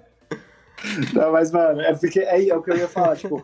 [1.13, 3.41] Não, mas, mano, é porque é, é o que eu ia falar, tipo,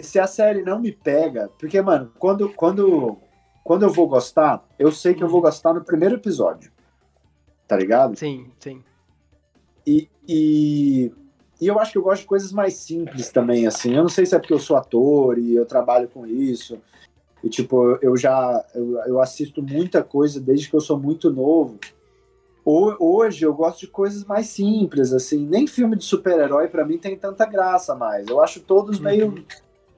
[0.00, 3.18] se a série não me pega, porque, mano, quando, quando,
[3.62, 6.72] quando eu vou gostar, eu sei que eu vou gostar no primeiro episódio.
[7.66, 8.16] Tá ligado?
[8.16, 8.82] Sim, sim.
[9.86, 11.12] E, e,
[11.60, 13.94] e eu acho que eu gosto de coisas mais simples também, assim.
[13.94, 16.78] Eu não sei se é porque eu sou ator e eu trabalho com isso.
[17.42, 21.78] E, tipo, eu já eu, eu assisto muita coisa desde que eu sou muito novo.
[22.64, 25.46] Ho- Hoje eu gosto de coisas mais simples, assim.
[25.46, 28.26] Nem filme de super-herói pra mim tem tanta graça mais.
[28.28, 29.44] Eu acho todos meio,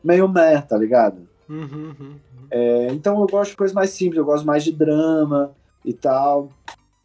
[0.03, 1.29] meio meh, tá ligado?
[1.49, 2.19] Uhum, uhum, uhum.
[2.51, 5.53] É, então eu gosto de coisas mais simples, eu gosto mais de drama
[5.85, 6.49] e tal.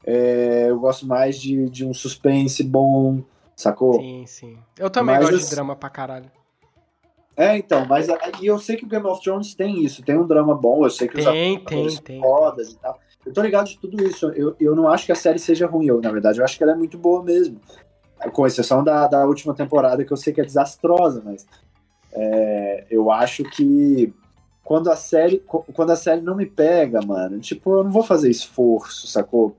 [0.03, 3.21] É, eu gosto mais de, de um suspense bom,
[3.55, 3.95] sacou?
[3.95, 4.57] Sim, sim.
[4.77, 6.31] Eu também Mas gosto de drama pra caralho.
[7.37, 8.07] É, então, mas
[8.41, 10.89] e eu sei que o Game of Thrones tem isso, tem um drama bom, eu
[10.89, 12.21] sei que os Tem, atores tem, tem.
[12.21, 12.99] fodas e tal.
[13.25, 14.29] Eu tô ligado de tudo isso.
[14.31, 16.63] Eu, eu não acho que a série seja ruim, eu, na verdade, eu acho que
[16.63, 17.59] ela é muito boa mesmo.
[18.33, 21.47] Com exceção da, da última temporada, que eu sei que é desastrosa, mas
[22.11, 24.13] é, eu acho que
[24.63, 28.29] quando a série quando a série não me pega, mano, tipo, eu não vou fazer
[28.29, 29.55] esforço, sacou?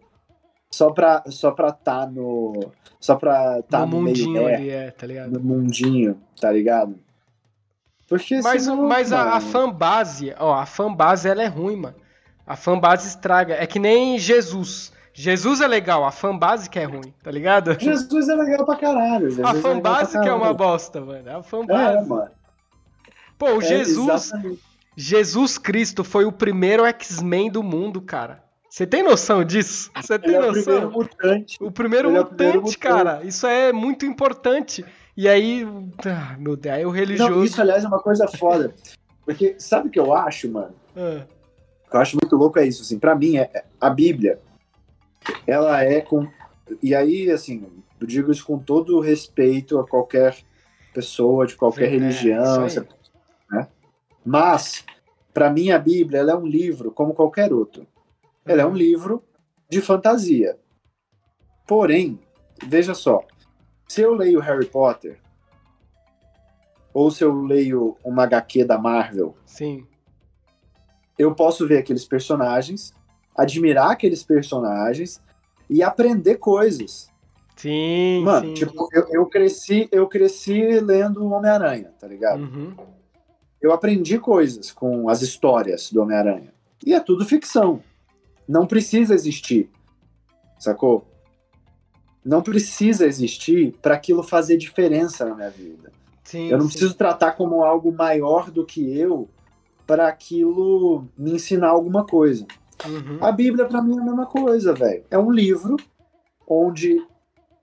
[0.73, 4.71] Só pra só pra tá no só pra tá no no, meio mundinho é, ali,
[4.71, 5.31] é, tá ligado?
[5.31, 6.99] no mundinho, tá ligado?
[8.09, 11.97] Porque Mas, senão, mas a, a fanbase, ó, a fanbase ela é ruim, mano.
[12.47, 13.55] A fanbase estraga.
[13.55, 14.93] É que nem Jesus.
[15.15, 17.77] Jesus é legal, a fanbase que é ruim, tá ligado?
[17.79, 19.31] Jesus é legal pra caralho.
[19.31, 21.29] Jesus A é fanbase que é uma bosta, mano.
[21.29, 22.09] A É, fanbase.
[22.09, 22.31] mano.
[23.39, 24.63] Pô, o É, Jesus, exatamente.
[24.97, 28.43] Jesus Cristo foi o primeiro X-Men do mundo, cara.
[28.73, 29.91] Você tem noção disso?
[29.95, 30.63] Você tem Ele é o noção?
[30.65, 31.59] primeiro mutante.
[31.61, 32.79] O primeiro Ele é o mutante, primeiro mutante.
[32.79, 33.23] cara.
[33.23, 34.83] Isso é muito importante.
[35.15, 35.67] E aí,
[36.07, 37.31] ah, meu Deus, aí o religioso.
[37.35, 38.73] Não, isso, aliás, é uma coisa foda.
[39.27, 40.75] Porque sabe o que eu acho, mano?
[40.97, 41.27] Ah,
[41.87, 42.99] O que eu acho muito louco é isso, assim.
[42.99, 44.41] Pra mim, é, é- a Bíblia,
[45.47, 46.27] ela é com...
[46.83, 47.69] E aí, assim,
[48.01, 50.35] eu digo isso com todo o respeito a qualquer
[50.95, 52.67] pessoa, de qualquer É, religião,
[53.51, 53.69] né?
[54.25, 54.83] Mas,
[55.35, 57.87] pra mim, a Bíblia, ela é um livro como qualquer outro.
[58.45, 59.23] Ela é um livro
[59.69, 60.59] de fantasia.
[61.67, 62.21] Porém,
[62.67, 63.25] veja só,
[63.89, 65.21] se eu leio Harry Potter,
[66.93, 69.87] ou se eu leio uma HQ da Marvel, sim.
[71.19, 72.93] eu posso ver aqueles personagens,
[73.37, 75.23] admirar aqueles personagens
[75.71, 77.11] e aprender coisas.
[77.57, 78.55] Sim, Mano, sim.
[78.55, 82.41] tipo, eu, eu cresci, eu cresci lendo Homem-Aranha, tá ligado?
[82.43, 82.75] Uhum.
[83.61, 86.53] Eu aprendi coisas com as histórias do Homem-Aranha.
[86.85, 87.83] E é tudo ficção.
[88.49, 89.71] Não precisa existir.
[90.59, 91.07] Sacou?
[92.25, 95.93] Não precisa existir para aquilo fazer diferença na minha vida.
[96.25, 96.73] Sim, Eu não sim.
[96.73, 99.29] preciso tratar como algo maior do que eu
[99.87, 102.47] para aquilo me ensinar alguma coisa.
[102.87, 103.19] Uhum.
[103.21, 105.05] A Bíblia para mim é a mesma coisa, velho.
[105.11, 105.77] É um livro
[106.47, 107.05] onde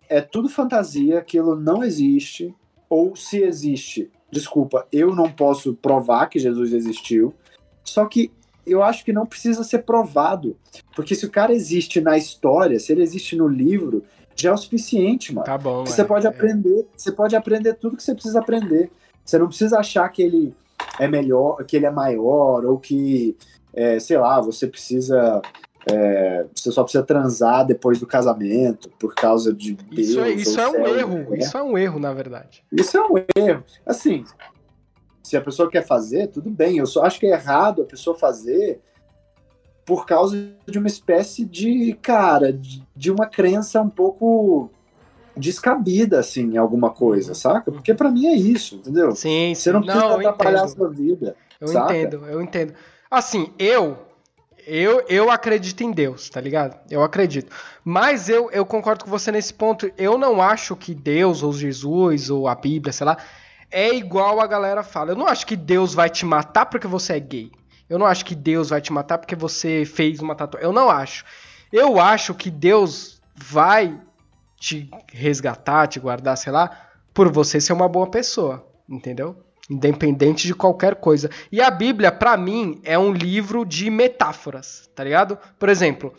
[0.07, 2.53] é tudo fantasia, aquilo não existe,
[2.89, 7.33] ou se existe, desculpa, eu não posso provar que Jesus existiu.
[7.83, 8.31] Só que
[8.65, 10.55] eu acho que não precisa ser provado,
[10.95, 14.03] porque se o cara existe na história, se ele existe no livro,
[14.35, 15.45] já é o suficiente, mano.
[15.45, 16.29] Tá bom, Você é, pode é.
[16.29, 18.89] aprender, você pode aprender tudo que você precisa aprender.
[19.25, 20.55] Você não precisa achar que ele
[20.99, 23.35] é melhor, que ele é maior, ou que,
[23.73, 25.41] é, sei lá, você precisa.
[25.91, 30.09] é, você só precisa transar depois do casamento por causa de Deus.
[30.09, 31.17] Isso é, isso é um erro.
[31.29, 31.37] né?
[31.37, 32.63] Isso é um erro, na verdade.
[32.71, 33.63] Isso é um erro.
[33.85, 34.23] Assim,
[35.29, 36.77] se a pessoa quer fazer, tudo bem.
[36.77, 38.81] Eu só acho que é errado a pessoa fazer
[39.85, 40.35] por causa
[40.67, 44.71] de uma espécie de, cara, de, de uma crença um pouco
[45.37, 47.71] descabida, assim, em alguma coisa, saca?
[47.71, 49.11] Porque pra mim é isso, entendeu?
[49.15, 49.55] Sim, sim.
[49.55, 51.35] Você não precisa eu atrapalhar a sua vida.
[51.61, 51.95] Eu saca?
[51.95, 52.73] entendo, eu entendo.
[53.09, 53.97] Assim, eu,
[54.65, 56.75] eu eu acredito em Deus, tá ligado?
[56.89, 57.55] Eu acredito.
[57.83, 59.91] Mas eu, eu concordo com você nesse ponto.
[59.95, 63.17] Eu não acho que Deus, ou Jesus, ou a Bíblia, sei lá,
[63.71, 65.11] é igual a galera fala.
[65.11, 67.51] Eu não acho que Deus vai te matar porque você é gay.
[67.89, 70.67] Eu não acho que Deus vai te matar porque você fez uma tatuagem.
[70.67, 71.25] Eu não acho.
[71.71, 73.99] Eu acho que Deus vai
[74.59, 79.37] te resgatar, te guardar, sei lá, por você ser uma boa pessoa, entendeu?
[79.69, 81.29] Independente de qualquer coisa.
[81.51, 85.37] E a Bíblia, pra mim, é um livro de metáforas, tá ligado?
[85.57, 86.13] Por exemplo,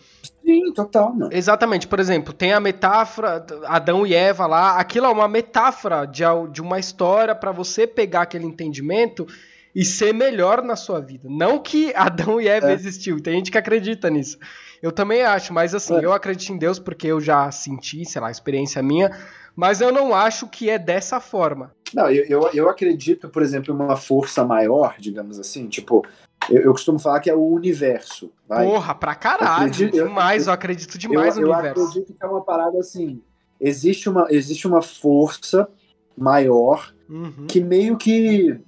[0.51, 1.31] Sim, total, mano.
[1.33, 6.23] exatamente, por exemplo, tem a metáfora Adão e Eva lá, aquilo é uma metáfora de,
[6.53, 9.27] de uma história pra você pegar aquele entendimento
[9.75, 11.29] e ser melhor na sua vida.
[11.31, 12.75] Não que Adão e Eva É.
[12.75, 14.37] existiu, tem gente que acredita nisso.
[14.83, 16.05] Eu também acho, mas assim, É.
[16.05, 19.11] eu acredito em Deus porque eu já senti, sei lá, experiência minha,
[19.55, 21.73] mas eu não acho que é dessa forma.
[21.95, 26.05] Não, eu, eu, eu acredito, por exemplo, em uma força maior, digamos assim, tipo,
[26.49, 28.67] eu, eu costumo falar que é o universo, vai?
[28.67, 31.83] Porra, pra caralho, acredito- eu- demais, eu, acredito demais eu, no eu universo.
[31.85, 33.21] acredito que é uma parada assim,
[33.61, 35.69] existe uma, existe uma força
[36.17, 37.47] maior Uhum.
[37.49, 38.59] que meio que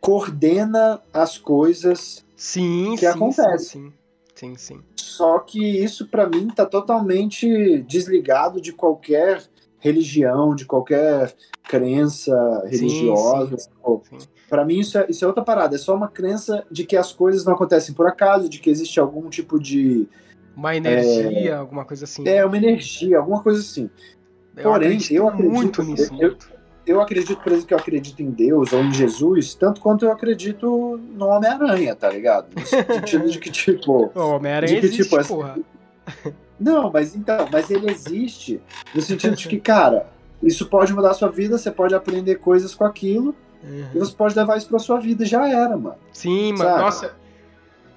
[0.00, 3.64] coordena as coisas, Sim, que sim, acontece.
[3.66, 3.92] sim,
[4.34, 4.80] sim, sim, sim.
[4.96, 9.42] só que isso pra mim tá totalmente desligado de qualquer
[9.78, 12.34] religião, de qualquer crença
[12.66, 13.56] religiosa.
[14.48, 17.12] Pra mim isso é, isso é outra parada, é só uma crença de que as
[17.12, 20.08] coisas não acontecem por acaso, de que existe algum tipo de
[20.56, 22.26] Uma energia, alguma coisa assim.
[22.26, 23.90] é uma energia, alguma coisa assim.
[24.56, 26.10] eu porém, acredito eu acredito- muito nisso.
[26.18, 26.36] eu-
[26.86, 30.10] eu acredito, por exemplo, que eu acredito em Deus ou em Jesus, tanto quanto eu
[30.10, 32.46] acredito no Homem-Aranha, tá ligado?
[32.58, 34.10] No sentido de que, tipo.
[34.14, 35.58] O Homem-Aranha existe, tipo, assim, porra.
[36.58, 38.60] Não, mas então, mas ele existe
[38.94, 40.06] no sentido de que, cara,
[40.42, 43.88] isso pode mudar a sua vida, você pode aprender coisas com aquilo Uhum.
[43.92, 45.96] e você pode levar isso pra sua vida já era, mano.
[46.12, 46.78] Sim, mano.
[46.78, 47.12] Nossa.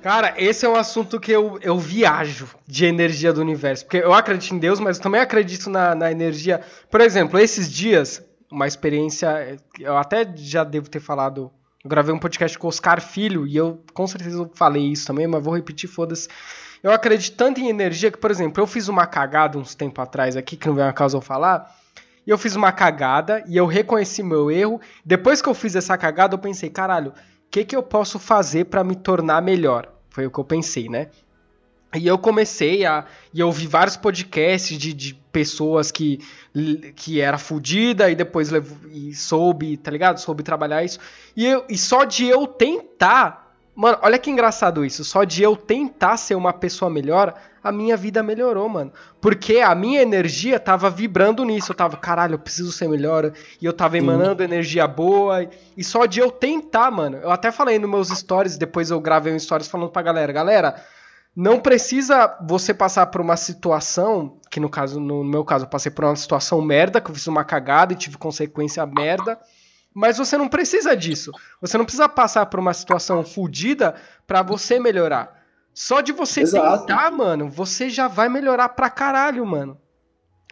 [0.02, 3.86] Cara, esse é um assunto que eu, eu viajo de energia do universo.
[3.86, 6.62] Porque eu acredito em Deus, mas também acredito na, na energia.
[6.90, 9.60] Por exemplo, esses dias, uma experiência.
[9.80, 11.52] Eu até já devo ter falado.
[11.84, 15.28] Eu gravei um podcast com o Oscar Filho e eu com certeza falei isso também,
[15.28, 16.28] mas vou repetir, foda-se.
[16.84, 20.36] Eu acredito tanto em energia que, por exemplo, eu fiz uma cagada uns tempo atrás
[20.36, 21.76] aqui, que não vem a causa eu falar.
[22.26, 24.80] E eu fiz uma cagada e eu reconheci meu erro.
[25.06, 27.14] Depois que eu fiz essa cagada, eu pensei, caralho, o
[27.50, 29.92] que, que eu posso fazer pra me tornar melhor?
[30.10, 31.10] Foi o que eu pensei, né?
[31.96, 33.06] E eu comecei a.
[33.34, 36.20] E eu ouvi vários podcasts de, de pessoas que,
[36.96, 38.50] que era fodida e depois
[38.92, 40.18] e soube, tá ligado?
[40.18, 41.00] Soube trabalhar isso.
[41.36, 43.41] E, eu, e só de eu tentar.
[43.74, 45.04] Mano, olha que engraçado isso.
[45.04, 48.92] Só de eu tentar ser uma pessoa melhor, a minha vida melhorou, mano.
[49.22, 51.72] Porque a minha energia tava vibrando nisso.
[51.72, 53.32] Eu tava, caralho, eu preciso ser melhor.
[53.62, 55.48] E eu tava emanando energia boa.
[55.78, 57.18] E só de eu tentar, mano.
[57.18, 60.76] Eu até falei nos meus stories, depois eu gravei um stories falando pra galera, galera.
[61.34, 65.90] Não precisa você passar por uma situação, que no caso, no meu caso, eu passei
[65.90, 69.40] por uma situação merda, que eu fiz uma cagada e tive consequência merda.
[69.94, 71.32] Mas você não precisa disso.
[71.60, 75.42] Você não precisa passar por uma situação fodida pra você melhorar.
[75.74, 76.86] Só de você Exato.
[76.86, 79.78] tentar, mano, você já vai melhorar pra caralho, mano.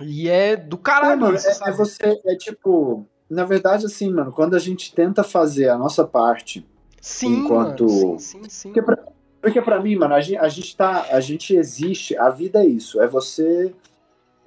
[0.01, 4.09] E é do É, caralho mano, isso, é, é você, é tipo, na verdade, assim,
[4.13, 6.65] mano, quando a gente tenta fazer a nossa parte,
[7.01, 8.19] Sim, enquanto- mano.
[8.19, 8.69] Sim, sim, sim.
[8.69, 8.97] Porque pra,
[9.41, 11.05] porque pra mim, mano, a gente, a gente tá.
[11.11, 13.01] A gente existe, a vida é isso.
[13.01, 13.73] É você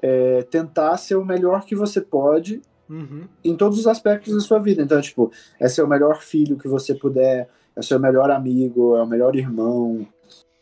[0.02, 2.60] é, tentar ser o melhor que você pode
[2.90, 3.26] Uhum.
[3.42, 4.82] em todos os aspectos da sua vida.
[4.82, 8.96] Então, tipo, é ser o melhor filho que você puder, é ser o melhor amigo,
[8.96, 10.06] é o melhor irmão,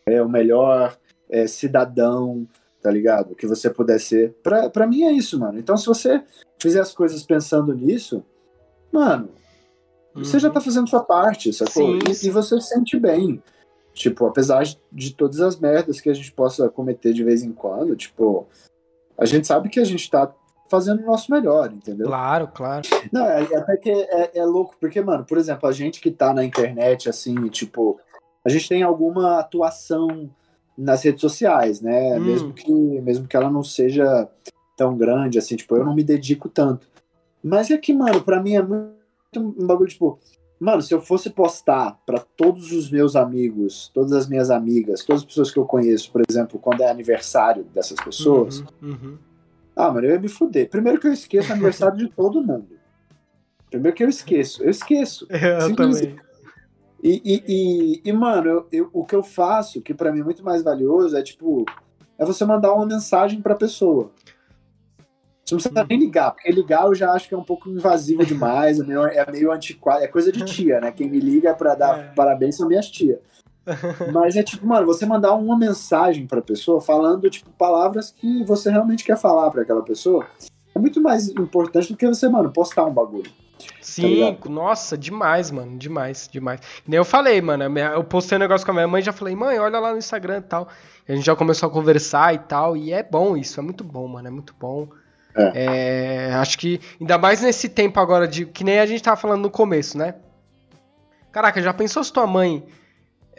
[0.06, 0.96] é o melhor
[1.28, 2.46] é, cidadão,
[2.82, 3.34] tá ligado?
[3.34, 4.32] Que você puder ser.
[4.42, 5.58] Pra, pra mim é isso, mano.
[5.58, 6.22] Então, se você
[6.58, 8.22] fizer as coisas pensando nisso,
[8.92, 9.28] mano,
[10.14, 10.54] você já Uhum.
[10.54, 11.96] tá fazendo sua parte, sacou?
[11.96, 13.42] E, e você se sente bem.
[13.92, 17.52] Tipo, apesar de, de todas as merdas que a gente possa cometer de vez em
[17.52, 18.46] quando, tipo,
[19.18, 20.32] a gente sabe que a gente tá
[20.70, 22.06] fazendo o nosso melhor, entendeu?
[22.06, 22.88] Claro, claro.
[23.12, 26.12] Não, é, é até que é, é louco, porque, mano, por exemplo, a gente que
[26.12, 27.98] tá na internet, assim, tipo,
[28.44, 30.30] a gente tem alguma atuação
[30.78, 32.16] nas redes sociais, né?
[32.16, 32.20] Hum.
[32.20, 34.28] Mesmo, que, mesmo que ela não seja
[34.76, 36.86] tão grande, assim, tipo, eu não me dedico tanto.
[37.42, 38.94] Mas é que, mano, pra mim é muito
[39.36, 40.20] um bagulho, tipo,
[40.60, 45.22] mano, se eu fosse postar para todos os meus amigos, todas as minhas amigas, todas
[45.22, 49.18] as pessoas que eu conheço, por exemplo, quando é aniversário dessas pessoas, Uhum, uhum.
[49.76, 50.68] Ah, mano, eu ia me fuder.
[50.68, 52.68] Primeiro que eu esqueço o aniversário de todo mundo.
[53.70, 55.26] Primeiro que eu esqueço, eu esqueço.
[55.30, 56.16] Eu também.
[57.02, 60.24] E, e, e, e, mano, eu, eu- o que eu faço, que pra mim é
[60.24, 61.64] muito mais valioso, é tipo,
[62.18, 64.10] é você mandar uma mensagem pra pessoa.
[65.46, 68.24] Você não precisa nem ligar, porque ligar eu já acho que é um pouco invasivo
[68.26, 70.92] demais, é meio, é meio antiquado, é coisa de tia, né?
[70.92, 72.12] Quem me liga pra dar É.
[72.14, 73.18] parabéns são minhas tias.
[74.12, 78.70] Mas é tipo, mano, você mandar uma mensagem pra pessoa falando, tipo, palavras que você
[78.70, 80.26] realmente quer falar pra aquela pessoa,
[80.74, 83.30] é muito mais importante do que você, mano, postar um bagulho.
[83.80, 84.48] Sim, ligado?
[84.48, 86.60] nossa, demais, mano, demais, demais.
[86.86, 89.58] Nem eu falei, mano, eu postei um negócio com a minha mãe, já falei, mãe,
[89.58, 90.68] olha lá no Instagram e tal.
[91.08, 94.06] A gente já começou a conversar e tal, e é bom isso, é muito bom,
[94.06, 94.88] mano, é muito bom.
[95.54, 99.42] É, acho que, ainda mais nesse tempo agora de, que nem a gente tava falando
[99.42, 100.14] no começo, né?
[101.32, 102.64] Caraca, já pensou se tua mãe,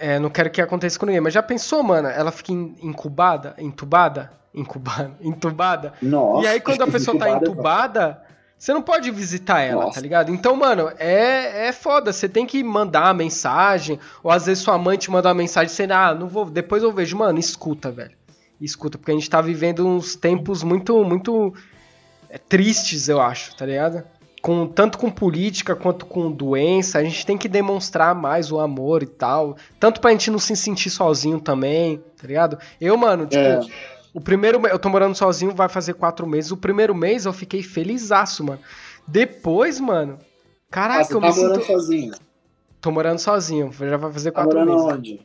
[0.01, 3.53] é, não quero que aconteça com ninguém, mas já pensou, mano, ela fica in- incubada,
[3.57, 6.43] entubada, incubada, entubada, Nossa.
[6.43, 8.21] e aí, quando a pessoa tá é entubada,
[8.57, 9.95] você não pode visitar ela, Nossa.
[9.95, 10.31] tá ligado?
[10.31, 12.13] Então, mano, é, é foda.
[12.13, 15.67] Você tem que mandar a mensagem, ou às vezes sua mãe te manda uma mensagem
[15.69, 17.17] dizendo, ah, não vou, depois eu vejo.
[17.17, 18.11] Mano, escuta, velho.
[18.59, 21.51] Escuta, porque a gente tá vivendo uns tempos muito, muito
[22.29, 24.03] é, tristes, eu acho, tá ligado?
[24.41, 29.03] Com, tanto com política quanto com doença, a gente tem que demonstrar mais o amor
[29.03, 29.55] e tal.
[29.79, 32.57] Tanto pra gente não se sentir sozinho também, tá ligado?
[32.79, 33.59] Eu, mano, tipo, É.
[34.13, 36.49] o primeiro me- eu tô morando sozinho, vai fazer quatro meses.
[36.51, 38.59] O primeiro mês eu fiquei felizaço, mano.
[39.07, 40.25] Depois, mano, Ah,
[40.71, 41.67] caraca, você eu tá me morando sinto.
[41.67, 42.13] sozinho.
[42.81, 44.97] Tô morando sozinho, já vai fazer Tá quatro morando meses.
[44.97, 45.21] onde?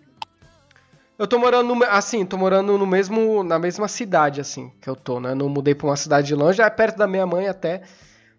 [1.19, 4.95] Eu tô morando no, assim, tô morando no mesmo na mesma cidade assim, que eu
[4.95, 5.35] tô, né?
[5.35, 7.81] Não mudei pra uma cidade longe, é perto da minha mãe até.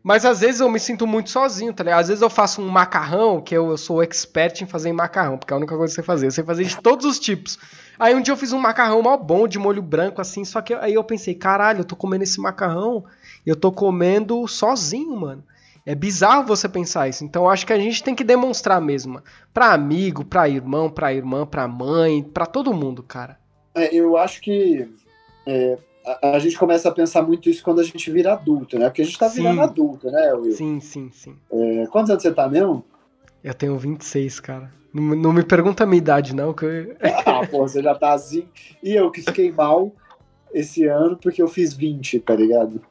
[0.08, 2.00] Mas às vezes eu me sinto muito sozinho, tá ligado?
[2.00, 5.52] Às vezes eu faço um macarrão, que eu, eu sou expert em fazer macarrão, porque
[5.52, 6.28] é a única coisa que sei fazer.
[6.28, 7.60] Eu sei fazer de todos os tipos.
[8.00, 10.74] Aí um dia eu fiz um macarrão mal bom, de molho branco, assim, só que
[10.74, 13.04] aí eu pensei, caralho, eu tô comendo esse macarrão,
[13.46, 15.44] eu tô comendo sozinho, mano.
[15.86, 17.26] É bizarro você pensar isso.
[17.26, 19.22] Então acho que a gente tem que demonstrar mesmo.
[19.54, 23.38] Pra amigo, pra irmão, pra irmã, pra mãe, pra todo mundo, cara.
[23.76, 24.90] É, eu acho que
[25.46, 25.78] é,
[26.08, 28.86] a, a gente começa a pensar muito isso quando a gente vira adulto, né?
[28.86, 29.64] Porque a gente tá virando Sim.
[29.64, 30.54] adulto, né, Will?
[30.54, 31.36] Sim, sim, sim.
[31.52, 32.84] É, quantos anos você tá mesmo?
[33.44, 34.72] Eu tenho 26, cara.
[34.94, 36.96] Não, não me pergunta a minha idade, não, que eu...
[37.26, 38.48] Ah, pô, você já tá assim.
[38.82, 39.92] E eu que fiquei mal
[40.54, 42.82] esse ano porque eu fiz 20, tá ligado?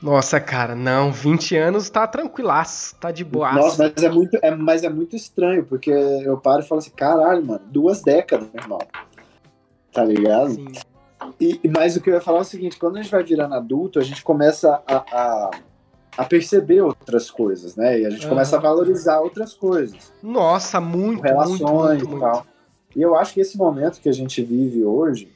[0.00, 3.52] Nossa, cara, não, 20 anos tá tranquilaço, tá de boa.
[3.52, 6.90] Nossa, mas é, muito, é, mas é muito estranho, porque eu paro e falo assim,
[6.90, 8.80] caralho, mano, duas décadas, meu irmão.
[9.92, 10.50] Tá ligado?
[10.50, 10.72] Sim.
[11.42, 13.54] E, mas o que eu ia falar é o seguinte, quando a gente vai virando
[13.54, 15.50] adulto, a gente começa a, a,
[16.18, 17.98] a perceber outras coisas, né?
[17.98, 18.28] E a gente Aham.
[18.28, 20.12] começa a valorizar outras coisas.
[20.22, 22.20] Nossa, muito, relações muito, muito, e muito.
[22.20, 22.46] tal.
[22.94, 25.28] E eu acho que esse momento que a gente vive hoje,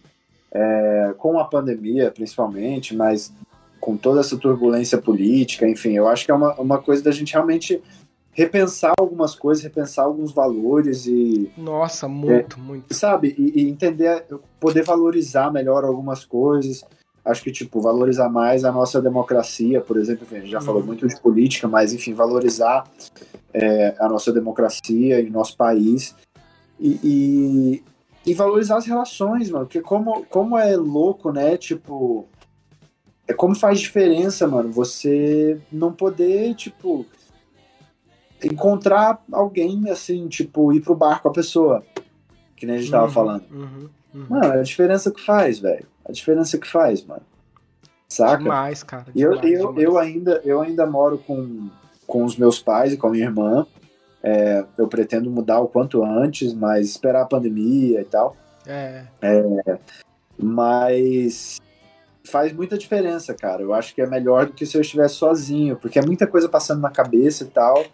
[0.53, 3.33] é, com a pandemia principalmente, mas
[3.81, 7.33] com toda essa turbulência política, enfim, eu acho que é uma, uma coisa da gente
[7.33, 7.83] realmente
[8.37, 12.93] repensar algumas coisas, repensar alguns valores e, Nossa, muito, muito.
[12.93, 14.27] sabe, e, e entender,
[14.61, 16.85] poder valorizar melhor algumas coisas.
[17.25, 20.65] Acho que, tipo, valorizar mais a nossa democracia, por exemplo, enfim, a gente já Uhum.
[20.67, 22.85] falou muito de política, mas, enfim, valorizar
[23.55, 26.15] é, a nossa democracia e nosso país
[26.79, 32.27] e, e, e valorizar as relações, mano, porque como, como é louco, né, tipo,
[33.27, 37.07] é como faz diferença, mano, você não poder, tipo,
[38.43, 41.83] encontrar alguém, assim, tipo, ir pro bar com a pessoa,
[42.57, 43.45] que nem a gente tava Uhum, falando.
[43.51, 44.27] Uhum, uhum.
[44.29, 45.87] Mano, é a diferença que faz, velho.
[46.05, 47.23] A diferença que faz, mano.
[48.09, 48.43] Saca?
[48.43, 49.07] Demais, cara.
[49.15, 49.83] E eu, demais, eu, demais.
[49.85, 51.69] eu, ainda, eu ainda moro com,
[52.07, 53.67] com os meus pais e com a minha irmã.
[54.23, 58.37] É, eu pretendo mudar o quanto antes, mas esperar a pandemia e tal.
[58.67, 59.05] É,
[60.37, 61.59] Mas
[62.25, 63.63] faz muita diferença, cara.
[63.63, 66.49] Eu acho que é melhor do que se eu estivesse sozinho, porque é muita coisa
[66.49, 67.85] passando na cabeça e tal.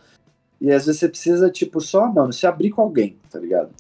[0.63, 3.71] E às vezes você precisa, tipo, só, mano, se abrir com alguém, tá ligado?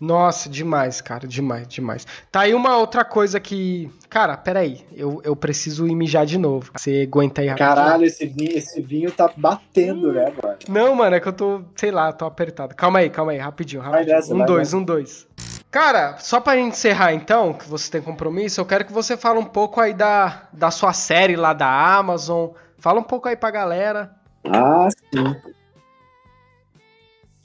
[0.00, 2.06] Nossa, demais, cara, demais, demais.
[2.30, 3.88] Tá aí uma outra coisa que.
[4.08, 6.72] Cara, peraí, eu, eu preciso ir mijar de novo.
[6.74, 7.68] Você aguenta aí rapidinho?
[7.76, 10.58] Caralho, esse vinho, esse vinho tá batendo, né, mano?
[10.68, 12.74] Não, mano, é que eu tô, sei lá, tô apertado.
[12.74, 14.16] Calma aí, calma aí, rapidinho, rapidinho.
[14.16, 15.28] nessa, um, vai dois, um, dois.
[15.70, 19.38] Cara, só pra gente encerrar então, que você tem compromisso, eu quero que você fale
[19.38, 22.50] um pouco aí da, da sua série lá da Amazon.
[22.78, 24.10] Fala um pouco aí pra galera.
[24.44, 25.61] Ah, sim.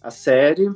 [0.07, 0.71] A série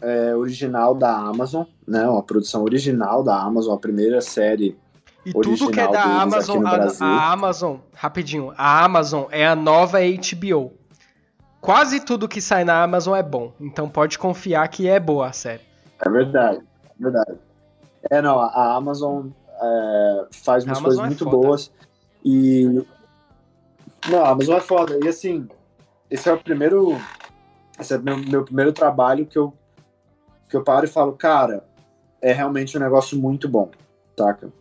[0.00, 2.08] é original da Amazon, né?
[2.08, 4.78] Uma produção original da Amazon, a primeira série
[5.26, 9.98] E tudo que é da Amazon, a, a, Amazon, rapidinho, a Amazon é a nova
[9.98, 10.72] HBO.
[11.60, 15.32] Quase tudo que sai na Amazon é bom, então pode confiar que é boa a
[15.32, 15.62] série.
[15.98, 17.38] É verdade, é verdade.
[18.08, 19.26] É, não, a Amazon
[19.60, 21.36] é, faz umas coisas é muito foda.
[21.36, 21.72] boas
[22.24, 22.86] e...
[24.08, 25.48] Não, a Amazon é foda, e assim,
[26.08, 26.96] esse é o primeiro...
[27.78, 29.52] Esse é meu, meu primeiro trabalho que eu,
[30.48, 31.64] que eu paro e falo, cara,
[32.20, 33.70] é realmente um negócio muito bom,
[34.16, 34.52] saca?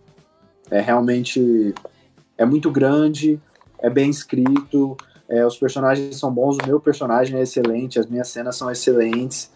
[0.69, 1.73] É realmente
[2.37, 3.41] é muito grande,
[3.79, 4.95] é bem escrito,
[5.27, 9.51] é, os personagens são bons, o meu personagem é excelente, as minhas cenas são excelentes.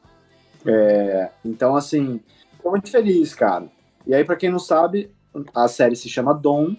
[0.65, 2.19] É, então, assim,
[2.61, 3.67] tô muito feliz, cara.
[4.05, 5.11] E aí, para quem não sabe,
[5.55, 6.75] a série se chama Dom,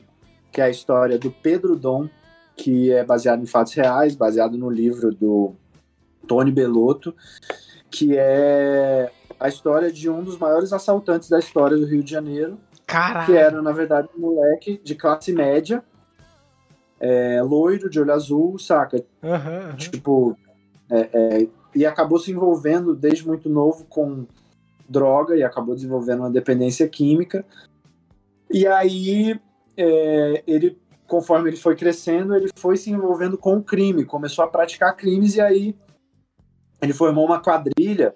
[0.51, 2.09] que é a história do Pedro Dom,
[2.57, 5.55] que é baseado em fatos reais, baseado no livro do
[6.27, 7.15] Tony Belotto,
[7.91, 12.59] que é a história de um dos maiores assaltantes da história do Rio de Janeiro,
[12.93, 13.27] Caralho.
[13.27, 15.83] Que era, na verdade, um moleque de classe média,
[17.01, 19.03] é, loiro, de olho azul, saca?
[19.23, 19.77] Uhum, uhum.
[19.77, 20.37] Tipo,
[20.91, 24.27] é, é, e acabou se envolvendo desde muito novo com
[24.87, 27.47] droga e acabou desenvolvendo uma dependência química.
[28.51, 29.41] E aí,
[29.75, 34.49] é, ele, conforme ele foi crescendo, ele foi se envolvendo com o crime, começou a
[34.49, 35.75] praticar crimes e aí
[36.83, 38.15] ele formou uma quadrilha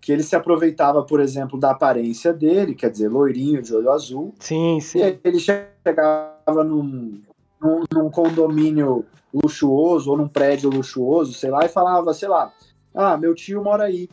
[0.00, 4.34] que ele se aproveitava, por exemplo, da aparência dele, quer dizer, loirinho de olho azul.
[4.40, 5.00] Sim, sim.
[5.00, 7.20] E ele chegava num,
[7.60, 12.50] num, num, condomínio luxuoso ou num prédio luxuoso, sei lá, e falava, sei lá,
[12.94, 14.08] ah, meu tio mora aí,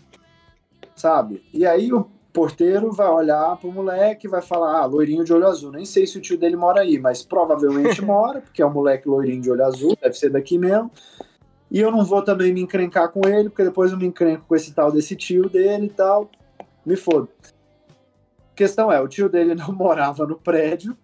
[0.93, 1.41] sabe?
[1.53, 5.47] E aí o porteiro vai olhar pro moleque e vai falar, ah, loirinho de olho
[5.47, 5.71] azul.
[5.71, 9.07] Nem sei se o tio dele mora aí, mas provavelmente mora, porque é um moleque
[9.07, 10.91] loirinho de olho azul, deve ser daqui mesmo.
[11.69, 14.55] E eu não vou também me encrencar com ele, porque depois eu me encrenco com
[14.55, 16.29] esse tal desse tio dele e tal.
[16.85, 17.27] Me foda.
[18.55, 20.97] Questão é, o tio dele não morava no prédio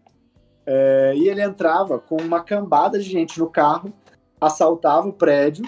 [0.66, 3.94] é, e ele entrava com uma cambada de gente no carro,
[4.40, 5.66] assaltava o prédio,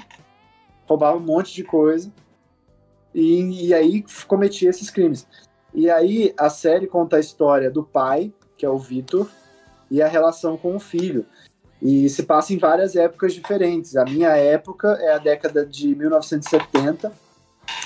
[0.87, 2.11] roubava um monte de coisa
[3.13, 5.27] e, e aí cometia esses crimes.
[5.73, 9.29] E aí a série conta a história do pai, que é o Vitor,
[9.91, 11.25] e a relação com o filho.
[11.86, 13.95] E se passa em várias épocas diferentes.
[13.95, 17.11] A minha época é a década de 1970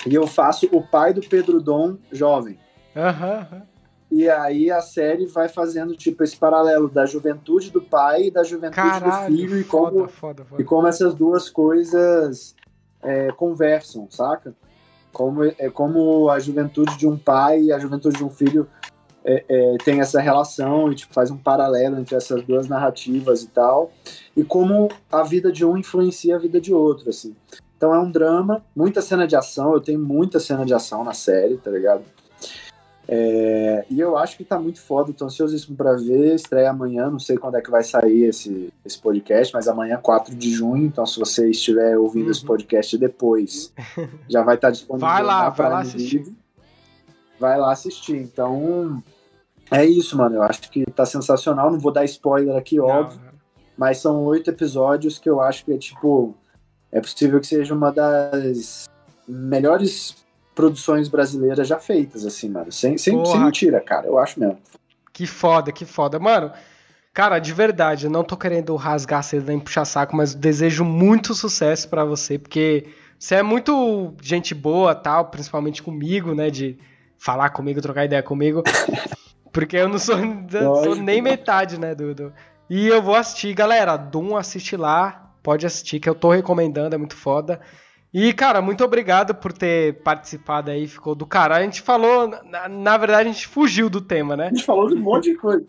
[0.08, 2.58] e eu faço o pai do Pedro Dom jovem.
[2.95, 3.62] Uhum,
[4.10, 8.41] E aí a série vai fazendo tipo esse paralelo da juventude do pai e da
[8.41, 10.62] juventude Caralho, do filho e como, foda, foda, foda.
[10.62, 12.56] e como essas duas coisas
[13.04, 14.56] é, conversam, saca?
[15.12, 18.66] Como, é, como a juventude de um pai e a juventude de um filho
[19.24, 23.47] é, é, tem essa relação e tipo, faz um paralelo entre essas duas narrativas e
[23.47, 23.91] tal,
[24.36, 27.36] e como a vida de um influencia a vida de outro, assim.
[27.78, 31.13] Então é um drama, muita cena de ação, eu tenho muita cena de ação na
[31.13, 32.03] série, tá ligado?
[33.11, 37.17] É, e eu acho que tá muito foda, tô ansiosíssimo pra ver, estreia amanhã, não
[37.17, 41.03] sei quando é que vai sair esse, esse podcast, mas amanhã 4 de junho, então
[41.07, 42.32] se você estiver ouvindo uhum.
[42.32, 43.74] esse podcast depois,
[44.30, 45.07] já vai estar tá disponível.
[45.07, 46.32] Vai lá, vai lá assistir.
[47.40, 49.02] Vai lá assistir, então
[49.72, 50.36] é isso, mano.
[50.36, 51.72] Eu acho que tá sensacional.
[51.72, 53.20] Não vou dar spoiler aqui, óbvio.
[53.24, 53.30] Não.
[53.78, 56.36] Mas são oito episódios que eu acho que é tipo.
[56.92, 58.90] É possível que seja uma das
[59.28, 60.18] melhores
[60.56, 62.72] produções brasileiras já feitas, assim, mano.
[62.72, 64.08] Sem, sem, sem mentira, cara.
[64.08, 64.58] Eu acho mesmo.
[65.14, 66.20] Que foda, que foda.
[66.20, 66.52] Mano,
[67.14, 71.34] cara, de verdade, eu não tô querendo rasgar cedo nem puxar saco, mas desejo muito
[71.34, 72.88] sucesso para você, porque
[73.18, 76.50] você é muito gente boa, tal, principalmente comigo, né?
[76.50, 76.78] De
[77.20, 78.63] falar comigo, trocar ideia comigo.
[79.51, 80.15] Porque eu não sou,
[80.84, 82.34] sou nem metade, né, do, do,
[82.70, 83.53] E eu vou assistir.
[83.53, 85.34] Galera, Doom, assiste lá.
[85.41, 87.59] Pode assistir, que eu tô recomendando, é muito foda.
[88.13, 91.61] E, cara, muito obrigado por ter participado aí, ficou do caralho.
[91.61, 94.47] A gente falou, na, na verdade, a gente fugiu do tema, né?
[94.47, 95.65] A gente falou de um monte de coisa.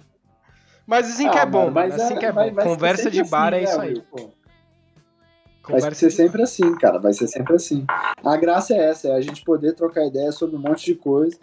[0.86, 2.56] Mas assim ah, que é bom, mano, assim é, que é vai, bom.
[2.56, 4.02] Vai Conversa de bar assim, é isso aí.
[4.10, 4.30] Pô.
[5.70, 6.98] Vai ser sempre assim, cara.
[6.98, 7.84] Vai ser sempre assim.
[8.24, 11.38] A graça é essa, é a gente poder trocar ideia sobre um monte de coisa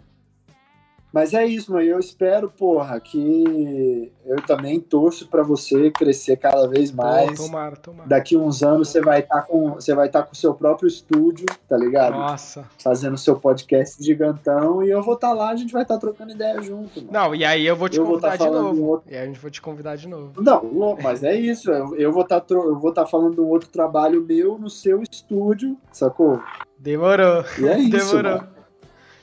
[1.12, 1.84] mas é isso, mano.
[1.84, 7.38] Eu espero, porra, que eu também torço para você crescer cada vez mais.
[7.38, 8.08] tomara, tomara.
[8.08, 10.52] Daqui uns anos você vai estar tá com você vai estar tá com o seu
[10.54, 12.12] próprio estúdio, tá ligado?
[12.12, 12.68] Nossa.
[12.78, 16.00] Fazendo seu podcast gigantão e eu vou estar tá lá, a gente vai estar tá
[16.00, 17.00] trocando ideia junto.
[17.00, 17.12] Mano.
[17.12, 18.84] Não, e aí eu vou te eu convidar vou de novo.
[18.84, 19.10] Outro...
[19.10, 20.42] E aí a gente vai te convidar de novo.
[20.42, 21.70] Não, mas é isso.
[21.70, 25.02] Eu, eu vou estar eu vou estar falando de um outro trabalho meu no seu
[25.02, 26.42] estúdio, sacou?
[26.78, 27.44] Demorou.
[27.58, 28.16] E é isso.
[28.16, 28.36] Demorou.
[28.38, 28.57] Mano.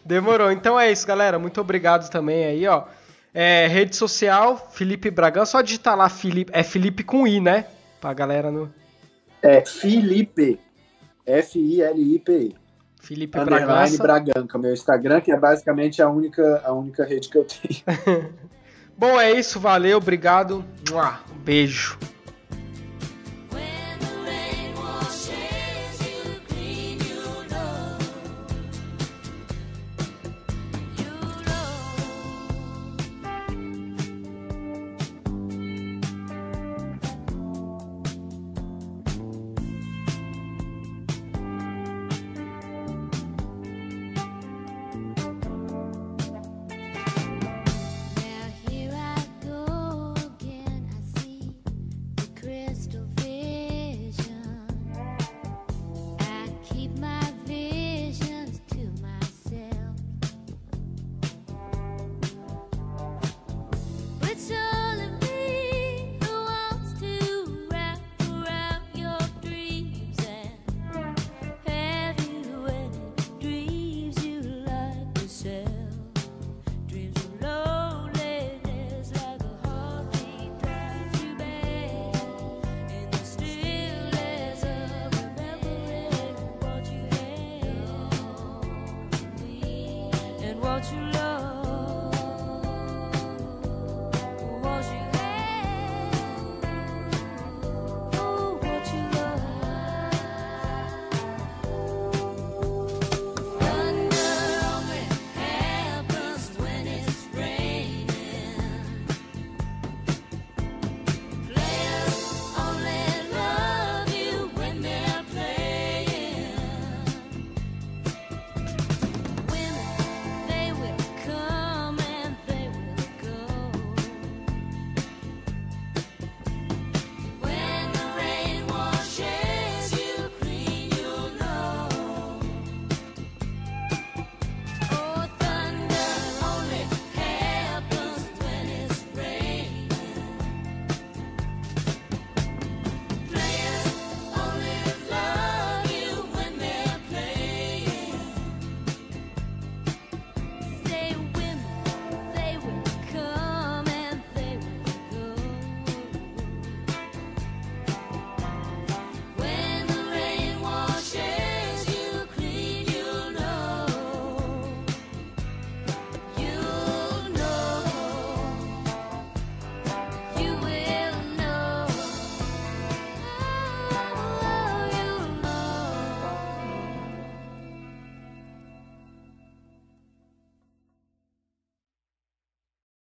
[0.06, 0.52] Demorou.
[0.52, 1.40] Então é isso, galera.
[1.40, 2.84] Muito obrigado também aí, ó.
[3.34, 5.46] É, rede social, Felipe Bragan.
[5.46, 6.52] Só digitar lá, Felipe.
[6.54, 7.66] É Felipe com I, né?
[8.00, 8.72] Pra galera no.
[9.42, 10.60] É Felipe.
[11.26, 12.54] F-I-L-I-P.
[13.02, 14.02] Felipe Bragança.
[14.02, 18.34] Braganca, meu Instagram, que é basicamente a única, a única rede que eu tenho.
[18.98, 20.64] Bom, é isso, valeu, obrigado.
[20.92, 21.98] Um beijo.